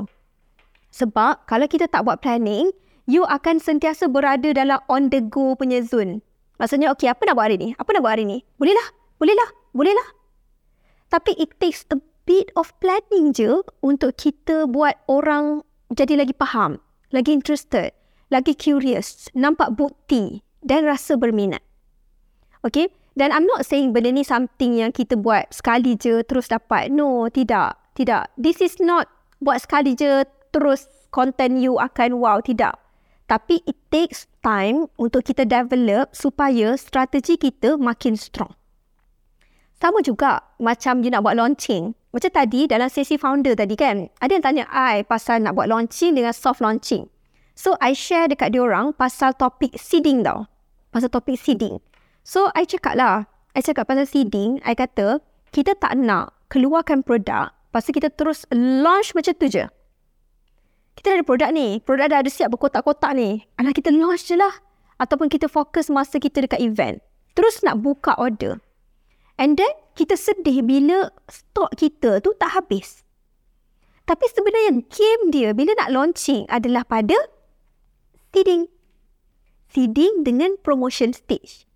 Sebab 0.93 1.33
kalau 1.49 1.65
kita 1.65 1.89
tak 1.89 2.05
buat 2.05 2.21
planning, 2.21 2.69
you 3.09 3.27
akan 3.27 3.59
sentiasa 3.59 4.07
berada 4.07 4.51
dalam 4.55 4.79
on 4.87 5.11
the 5.11 5.19
go 5.19 5.55
punya 5.55 5.83
zone. 5.83 6.23
Maksudnya, 6.61 6.93
okay, 6.93 7.09
apa 7.09 7.25
nak 7.27 7.35
buat 7.35 7.45
hari 7.49 7.57
ni? 7.59 7.69
Apa 7.75 7.89
nak 7.91 8.01
buat 8.05 8.13
hari 8.15 8.25
ni? 8.29 8.37
Bolehlah, 8.55 8.87
bolehlah, 9.19 9.49
bolehlah. 9.75 10.07
Tapi 11.11 11.35
it 11.35 11.51
takes 11.59 11.83
a 11.91 11.99
bit 12.23 12.49
of 12.55 12.71
planning 12.79 13.35
je 13.35 13.61
untuk 13.83 14.15
kita 14.15 14.65
buat 14.69 14.95
orang 15.11 15.61
jadi 15.93 16.23
lagi 16.25 16.33
faham, 16.33 16.81
lagi 17.13 17.35
interested, 17.35 17.93
lagi 18.33 18.57
curious, 18.57 19.29
nampak 19.37 19.75
bukti 19.75 20.41
dan 20.63 20.87
rasa 20.87 21.19
berminat. 21.19 21.61
Okay? 22.63 22.89
Dan 23.13 23.29
I'm 23.29 23.45
not 23.45 23.61
saying 23.67 23.93
benda 23.93 24.09
ni 24.09 24.25
something 24.25 24.81
yang 24.81 24.89
kita 24.89 25.13
buat 25.13 25.53
sekali 25.53 25.93
je 25.93 26.25
terus 26.25 26.49
dapat. 26.49 26.89
No, 26.89 27.29
tidak. 27.29 27.77
Tidak. 27.93 28.33
This 28.41 28.57
is 28.57 28.81
not 28.81 29.05
buat 29.37 29.61
sekali 29.61 29.93
je 29.93 30.25
terus 30.49 30.89
content 31.13 31.61
you 31.61 31.77
akan 31.77 32.17
wow. 32.17 32.41
Tidak. 32.41 32.73
Tapi 33.33 33.65
it 33.65 33.73
takes 33.89 34.29
time 34.45 34.85
untuk 35.01 35.25
kita 35.25 35.49
develop 35.49 36.13
supaya 36.13 36.77
strategi 36.77 37.33
kita 37.33 37.81
makin 37.81 38.13
strong. 38.13 38.53
Sama 39.81 40.05
juga 40.05 40.53
macam 40.61 41.01
you 41.01 41.09
nak 41.09 41.25
buat 41.25 41.33
launching. 41.33 41.97
Macam 42.13 42.29
tadi 42.29 42.69
dalam 42.69 42.93
sesi 42.93 43.17
founder 43.17 43.57
tadi 43.57 43.73
kan, 43.73 44.05
ada 44.21 44.37
yang 44.37 44.45
tanya 44.45 44.69
I 44.69 45.01
pasal 45.01 45.41
nak 45.41 45.57
buat 45.57 45.65
launching 45.65 46.13
dengan 46.13 46.29
soft 46.29 46.61
launching. 46.61 47.09
So 47.57 47.73
I 47.81 47.97
share 47.97 48.29
dekat 48.29 48.53
diorang 48.53 48.93
pasal 48.93 49.33
topik 49.33 49.81
seeding 49.81 50.21
tau. 50.21 50.45
Pasal 50.93 51.09
topik 51.09 51.41
seeding. 51.41 51.81
So, 52.23 52.53
I 52.55 52.63
cakap 52.63 52.95
lah. 52.95 53.27
I 53.51 53.59
cakap 53.59 53.91
pasal 53.91 54.07
seeding, 54.07 54.63
I 54.63 54.77
kata, 54.77 55.19
kita 55.51 55.75
tak 55.75 55.99
nak 55.99 56.31
keluarkan 56.47 57.03
produk, 57.03 57.51
pasal 57.75 57.91
kita 57.97 58.13
terus 58.13 58.47
launch 58.53 59.11
macam 59.11 59.33
tu 59.35 59.51
je. 59.51 59.67
Kita 61.03 61.19
dah 61.19 61.19
ada 61.19 61.27
produk 61.27 61.49
ni. 61.51 61.83
Produk 61.83 62.07
dah 62.07 62.23
ada 62.23 62.31
siap 62.31 62.55
berkotak-kotak 62.55 63.11
ni. 63.19 63.43
Alah, 63.59 63.75
kita 63.75 63.91
launch 63.91 64.31
je 64.31 64.39
lah. 64.39 64.63
Ataupun 64.95 65.27
kita 65.27 65.51
fokus 65.51 65.91
masa 65.91 66.15
kita 66.15 66.47
dekat 66.47 66.63
event. 66.63 67.03
Terus 67.35 67.59
nak 67.59 67.83
buka 67.83 68.15
order. 68.15 68.63
And 69.35 69.59
then, 69.59 69.67
kita 69.99 70.15
sedih 70.15 70.63
bila 70.63 71.11
stok 71.27 71.75
kita 71.75 72.23
tu 72.23 72.31
tak 72.39 72.55
habis. 72.55 73.03
Tapi 74.07 74.31
sebenarnya 74.31 74.79
game 74.87 75.23
dia 75.27 75.51
bila 75.51 75.75
nak 75.75 75.91
launching 75.91 76.47
adalah 76.47 76.87
pada 76.87 77.19
seeding. 78.31 78.71
Seeding 79.75 80.23
dengan 80.23 80.55
promotion 80.63 81.11
stage. 81.11 81.67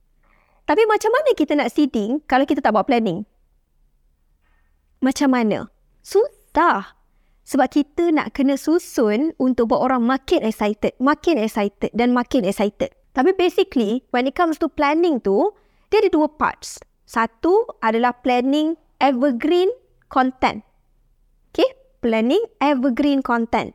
Tapi 0.64 0.88
macam 0.88 1.12
mana 1.12 1.36
kita 1.36 1.52
nak 1.60 1.76
seeding 1.76 2.24
kalau 2.32 2.48
kita 2.48 2.64
tak 2.64 2.72
buat 2.72 2.88
planning? 2.88 3.28
Macam 5.04 5.36
mana? 5.36 5.68
Susah. 6.00 6.97
Sebab 7.48 7.72
kita 7.72 8.12
nak 8.12 8.36
kena 8.36 8.60
susun 8.60 9.32
untuk 9.40 9.72
buat 9.72 9.88
orang 9.88 10.04
makin 10.04 10.44
excited, 10.44 10.92
makin 11.00 11.40
excited 11.40 11.96
dan 11.96 12.12
makin 12.12 12.44
excited. 12.44 12.92
Tapi 13.16 13.32
basically, 13.32 14.04
when 14.12 14.28
it 14.28 14.36
comes 14.36 14.60
to 14.60 14.68
planning 14.68 15.24
tu, 15.24 15.56
dia 15.88 16.04
ada 16.04 16.12
dua 16.12 16.28
parts. 16.28 16.84
Satu 17.08 17.64
adalah 17.80 18.20
planning 18.20 18.76
evergreen 19.00 19.72
content. 20.12 20.68
Okay? 21.56 21.72
Planning 22.04 22.44
evergreen 22.60 23.24
content. 23.24 23.72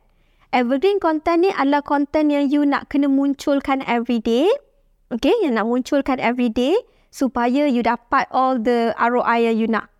Evergreen 0.53 1.01
content 1.01 1.49
ni 1.49 1.49
adalah 1.49 1.81
content 1.81 2.29
yang 2.29 2.45
you 2.45 2.61
nak 2.61 2.93
kena 2.93 3.09
munculkan 3.09 3.81
every 3.89 4.21
day 4.21 4.45
Okay, 5.13 5.45
yang 5.45 5.61
nak 5.61 5.69
munculkan 5.69 6.17
every 6.17 6.49
day 6.49 6.73
supaya 7.13 7.69
you 7.69 7.85
dapat 7.85 8.25
all 8.33 8.57
the 8.57 8.97
ROI 8.97 9.45
yang 9.45 9.55
you 9.61 9.69
nak. 9.69 9.93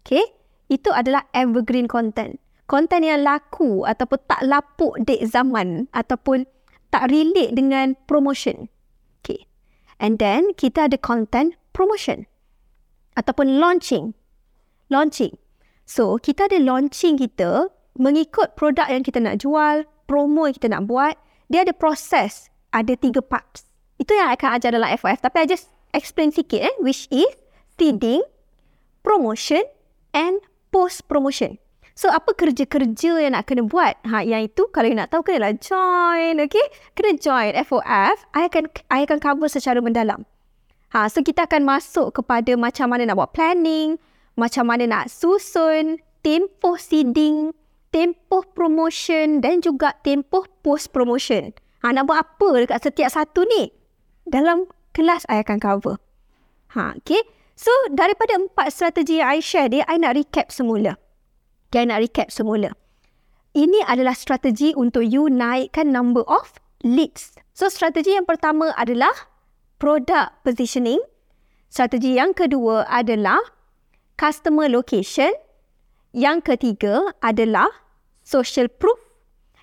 Okay, 0.00 0.24
itu 0.72 0.88
adalah 0.96 1.28
evergreen 1.36 1.84
content. 1.84 2.40
Content 2.70 3.02
yang 3.02 3.26
laku 3.26 3.82
ataupun 3.82 4.22
tak 4.30 4.46
lapuk 4.46 4.94
date 5.02 5.26
zaman 5.26 5.90
ataupun 5.90 6.46
tak 6.94 7.10
relate 7.10 7.50
dengan 7.50 7.98
promotion. 8.06 8.70
Okay. 9.18 9.50
And 9.98 10.22
then, 10.22 10.54
kita 10.54 10.86
ada 10.86 10.94
content 10.94 11.58
promotion 11.74 12.30
ataupun 13.18 13.58
launching. 13.58 14.14
Launching. 14.86 15.34
So, 15.82 16.22
kita 16.22 16.46
ada 16.46 16.62
launching 16.62 17.18
kita 17.18 17.74
mengikut 17.98 18.54
produk 18.54 18.86
yang 18.86 19.02
kita 19.02 19.18
nak 19.18 19.42
jual, 19.42 19.82
promo 20.06 20.46
yang 20.46 20.54
kita 20.54 20.70
nak 20.70 20.86
buat. 20.86 21.18
Dia 21.50 21.66
ada 21.66 21.74
proses. 21.74 22.54
Ada 22.70 22.94
tiga 22.94 23.18
parts. 23.18 23.66
Itu 23.98 24.14
yang 24.14 24.30
akan 24.30 24.62
ajar 24.62 24.70
dalam 24.70 24.86
FOF. 24.94 25.18
Tapi 25.18 25.42
I 25.42 25.46
just 25.50 25.74
explain 25.90 26.30
sikit 26.30 26.62
eh. 26.62 26.74
Which 26.78 27.10
is 27.10 27.34
seeding, 27.74 28.22
promotion 29.02 29.66
and 30.14 30.38
post 30.70 31.10
promotion. 31.10 31.58
So 32.00 32.08
apa 32.08 32.32
kerja-kerja 32.32 33.20
yang 33.20 33.36
nak 33.36 33.44
kena 33.44 33.68
buat? 33.68 34.00
Ha, 34.08 34.24
yang 34.24 34.48
itu 34.48 34.72
kalau 34.72 34.88
you 34.88 34.96
nak 34.96 35.12
tahu 35.12 35.20
kenalah 35.20 35.52
join. 35.60 36.40
Okay? 36.40 36.64
Kena 36.96 37.20
join 37.20 37.52
FOF. 37.60 38.16
I 38.32 38.48
akan, 38.48 38.72
I 38.88 39.04
akan 39.04 39.20
cover 39.20 39.52
secara 39.52 39.84
mendalam. 39.84 40.24
Ha, 40.96 41.12
so 41.12 41.20
kita 41.20 41.44
akan 41.44 41.68
masuk 41.68 42.16
kepada 42.16 42.56
macam 42.56 42.88
mana 42.88 43.04
nak 43.04 43.20
buat 43.20 43.36
planning. 43.36 44.00
Macam 44.40 44.72
mana 44.72 44.88
nak 44.88 45.12
susun. 45.12 46.00
Tempoh 46.24 46.80
seeding. 46.80 47.52
Tempoh 47.92 48.48
promotion. 48.48 49.44
Dan 49.44 49.60
juga 49.60 49.92
tempoh 50.00 50.48
post 50.64 50.96
promotion. 50.96 51.52
Ha, 51.84 51.92
nak 51.92 52.08
buat 52.08 52.24
apa 52.24 52.64
dekat 52.64 52.80
setiap 52.80 53.12
satu 53.12 53.44
ni? 53.44 53.76
dalam 54.30 54.70
kelas 54.94 55.26
I 55.26 55.42
akan 55.42 55.58
cover. 55.58 55.98
Ha, 56.78 56.94
okay. 56.96 57.20
So, 57.58 57.68
daripada 57.92 58.40
empat 58.40 58.72
strategi 58.72 59.20
yang 59.20 59.36
I 59.36 59.40
share 59.44 59.68
dia, 59.68 59.84
I 59.84 60.00
nak 60.00 60.16
recap 60.16 60.48
semula. 60.48 60.96
Okay, 61.70 61.86
nak 61.86 62.02
recap 62.02 62.34
semula. 62.34 62.74
Ini 63.54 63.86
adalah 63.86 64.18
strategi 64.18 64.74
untuk 64.74 65.06
you 65.06 65.30
naikkan 65.30 65.94
number 65.94 66.26
of 66.26 66.58
leads. 66.82 67.38
So, 67.54 67.70
strategi 67.70 68.18
yang 68.18 68.26
pertama 68.26 68.74
adalah 68.74 69.14
product 69.78 70.42
positioning. 70.42 70.98
Strategi 71.70 72.18
yang 72.18 72.34
kedua 72.34 72.90
adalah 72.90 73.38
customer 74.18 74.66
location. 74.66 75.30
Yang 76.10 76.50
ketiga 76.50 77.14
adalah 77.22 77.70
social 78.26 78.66
proof. 78.66 78.98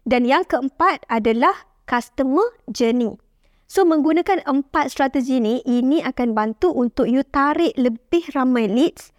Dan 0.07 0.23
yang 0.23 0.47
keempat 0.47 1.03
adalah 1.11 1.67
customer 1.91 2.55
journey. 2.71 3.19
So 3.67 3.83
menggunakan 3.83 4.47
empat 4.47 4.95
strategi 4.95 5.43
ni, 5.43 5.59
ini 5.67 5.99
akan 5.99 6.31
bantu 6.31 6.71
untuk 6.71 7.11
you 7.11 7.27
tarik 7.27 7.75
lebih 7.75 8.31
ramai 8.31 8.71
leads 8.71 9.11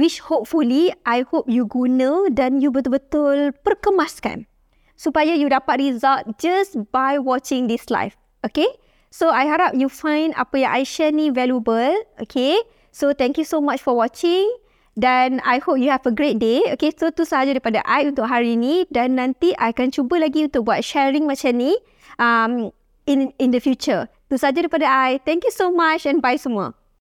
which 0.00 0.24
hopefully 0.24 0.88
I 1.04 1.28
hope 1.28 1.44
you 1.44 1.68
guna 1.68 2.32
dan 2.32 2.64
you 2.64 2.72
betul-betul 2.72 3.52
perkemaskan 3.60 4.48
supaya 4.96 5.36
you 5.36 5.52
dapat 5.52 5.84
result 5.84 6.24
just 6.40 6.80
by 6.88 7.20
watching 7.20 7.68
this 7.68 7.92
live. 7.92 8.16
Okay? 8.40 8.68
So 9.12 9.28
I 9.28 9.44
harap 9.44 9.76
you 9.76 9.92
find 9.92 10.32
apa 10.40 10.64
yang 10.64 10.72
I 10.72 10.82
share 10.88 11.12
ni 11.12 11.28
valuable. 11.28 11.92
Okay? 12.24 12.56
So 12.88 13.12
thank 13.12 13.36
you 13.36 13.44
so 13.44 13.60
much 13.60 13.84
for 13.84 13.92
watching 13.92 14.48
dan 14.96 15.44
I 15.44 15.60
hope 15.60 15.76
you 15.78 15.92
have 15.92 16.08
a 16.08 16.14
great 16.14 16.40
day. 16.40 16.64
Okay, 16.74 16.90
so 16.90 17.12
tu 17.14 17.22
sahaja 17.22 17.54
daripada 17.54 17.84
I 17.86 18.10
untuk 18.10 18.26
hari 18.26 18.58
ni 18.58 18.88
dan 18.90 19.14
nanti 19.14 19.54
I 19.54 19.70
akan 19.70 19.94
cuba 19.94 20.18
lagi 20.18 20.50
untuk 20.50 20.66
buat 20.66 20.82
sharing 20.82 21.28
macam 21.28 21.60
ni. 21.60 21.76
Um, 22.18 22.74
in 23.10 23.32
in 23.38 23.50
the 23.50 23.62
future. 23.62 24.06
Itu 24.30 24.38
saja 24.38 24.62
daripada 24.62 24.86
I. 24.86 25.18
Thank 25.22 25.46
you 25.46 25.54
so 25.54 25.74
much 25.74 26.06
and 26.06 26.22
bye 26.22 26.38
semua. 26.38 26.79